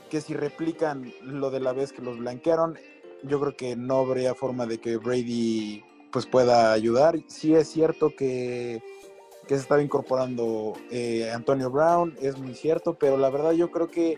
[0.08, 2.78] que si replican lo de la vez que los blanquearon,
[3.22, 7.18] yo creo que no habría forma de que Brady pues pueda ayudar.
[7.26, 8.82] Sí es cierto que,
[9.46, 13.90] que se estaba incorporando eh, Antonio Brown, es muy cierto, pero la verdad yo creo
[13.90, 14.16] que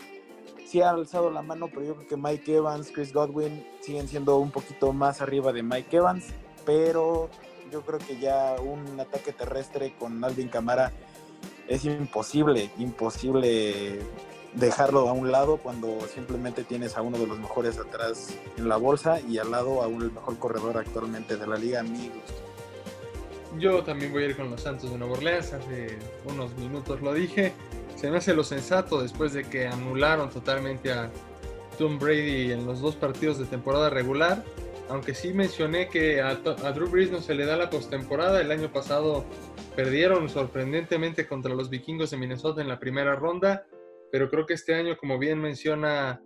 [0.65, 4.37] sí ha alzado la mano, pero yo creo que Mike Evans, Chris Godwin siguen siendo
[4.37, 6.27] un poquito más arriba de Mike Evans,
[6.65, 7.29] pero
[7.71, 10.91] yo creo que ya un ataque terrestre con Alvin Camara
[11.67, 13.99] es imposible, imposible
[14.53, 18.77] dejarlo a un lado cuando simplemente tienes a uno de los mejores atrás en la
[18.77, 22.09] bolsa y al lado a un el mejor corredor actualmente de la liga, a mi
[22.09, 22.33] gusto.
[23.57, 27.13] Yo también voy a ir con los Santos de Nueva Orleans, hace unos minutos lo
[27.13, 27.53] dije.
[27.95, 31.11] Se me hace lo sensato después de que anularon totalmente a
[31.77, 34.43] Tom Brady en los dos partidos de temporada regular.
[34.87, 38.39] Aunque sí mencioné que a, a Drew Brees no se le da la postemporada.
[38.39, 39.25] El año pasado
[39.75, 43.65] perdieron sorprendentemente contra los vikingos de Minnesota en la primera ronda
[44.11, 46.21] pero creo que este año, como bien menciona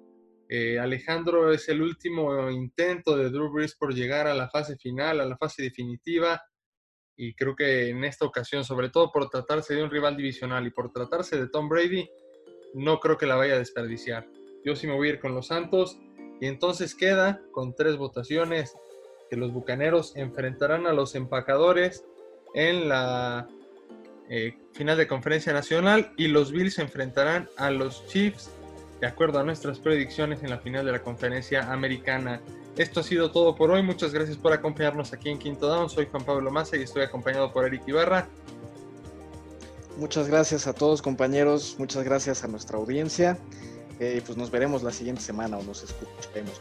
[0.49, 5.19] eh, Alejandro, es el último intento de Drew Brees por llegar a la fase final,
[5.19, 6.41] a la fase definitiva,
[7.15, 10.71] y creo que en esta ocasión, sobre todo por tratarse de un rival divisional y
[10.71, 12.09] por tratarse de Tom Brady,
[12.73, 14.27] no creo que la vaya a desperdiciar.
[14.65, 15.99] Yo sí me voy a ir con los Santos,
[16.39, 18.75] y entonces queda con tres votaciones
[19.29, 22.05] que los Bucaneros enfrentarán a los empacadores
[22.53, 23.47] en la
[24.35, 28.49] eh, final de conferencia nacional y los Bills se enfrentarán a los Chiefs
[28.99, 32.41] de acuerdo a nuestras predicciones en la final de la conferencia americana.
[32.75, 33.83] Esto ha sido todo por hoy.
[33.83, 35.87] Muchas gracias por acompañarnos aquí en Quinto Down.
[35.87, 38.27] Soy Juan Pablo Massa y estoy acompañado por Eric Ibarra.
[39.97, 43.37] Muchas gracias a todos compañeros, muchas gracias a nuestra audiencia.
[43.99, 46.59] Eh, pues nos veremos la siguiente semana o nos escucharemos.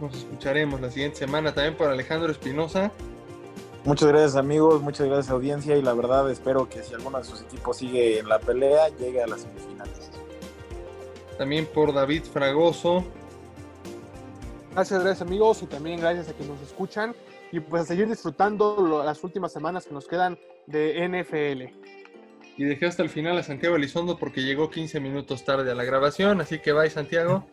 [0.00, 2.92] Nos escucharemos la siguiente semana también por Alejandro Espinosa.
[3.86, 7.42] Muchas gracias amigos, muchas gracias audiencia y la verdad espero que si alguno de sus
[7.42, 10.10] equipos sigue en la pelea, llegue a las semifinales.
[11.38, 13.04] También por David Fragoso.
[14.72, 17.14] Gracias, gracias amigos y también gracias a quienes nos escuchan
[17.52, 21.72] y pues a seguir disfrutando las últimas semanas que nos quedan de NFL.
[22.56, 25.84] Y dejé hasta el final a Santiago Elizondo porque llegó 15 minutos tarde a la
[25.84, 27.46] grabación, así que bye Santiago.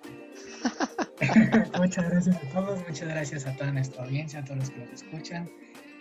[1.78, 4.94] muchas gracias a todos, muchas gracias a toda nuestra audiencia, a todos los que nos
[4.94, 5.48] escuchan.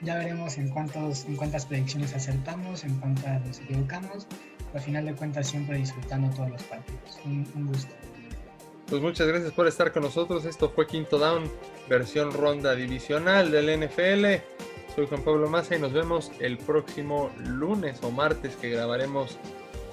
[0.03, 4.27] Ya veremos en, cuántos, en cuántas predicciones acertamos, en cuántas nos equivocamos.
[4.75, 7.21] Al final de cuentas, siempre disfrutando todos los partidos.
[7.25, 7.95] Un, un gusto.
[8.89, 10.45] Pues muchas gracias por estar con nosotros.
[10.45, 11.51] Esto fue Quinto Down,
[11.89, 14.43] versión ronda divisional del NFL.
[14.95, 19.39] Soy Juan Pablo Massa y nos vemos el próximo lunes o martes que grabaremos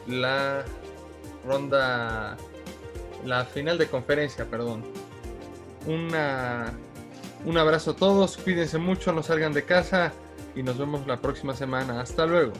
[0.07, 0.65] la
[1.45, 2.35] ronda,
[3.23, 4.83] la final de conferencia, perdón.
[5.87, 6.73] Una
[7.45, 10.11] un abrazo a todos, cuídense mucho, no salgan de casa
[10.55, 12.01] y nos vemos la próxima semana.
[12.01, 12.53] Hasta luego.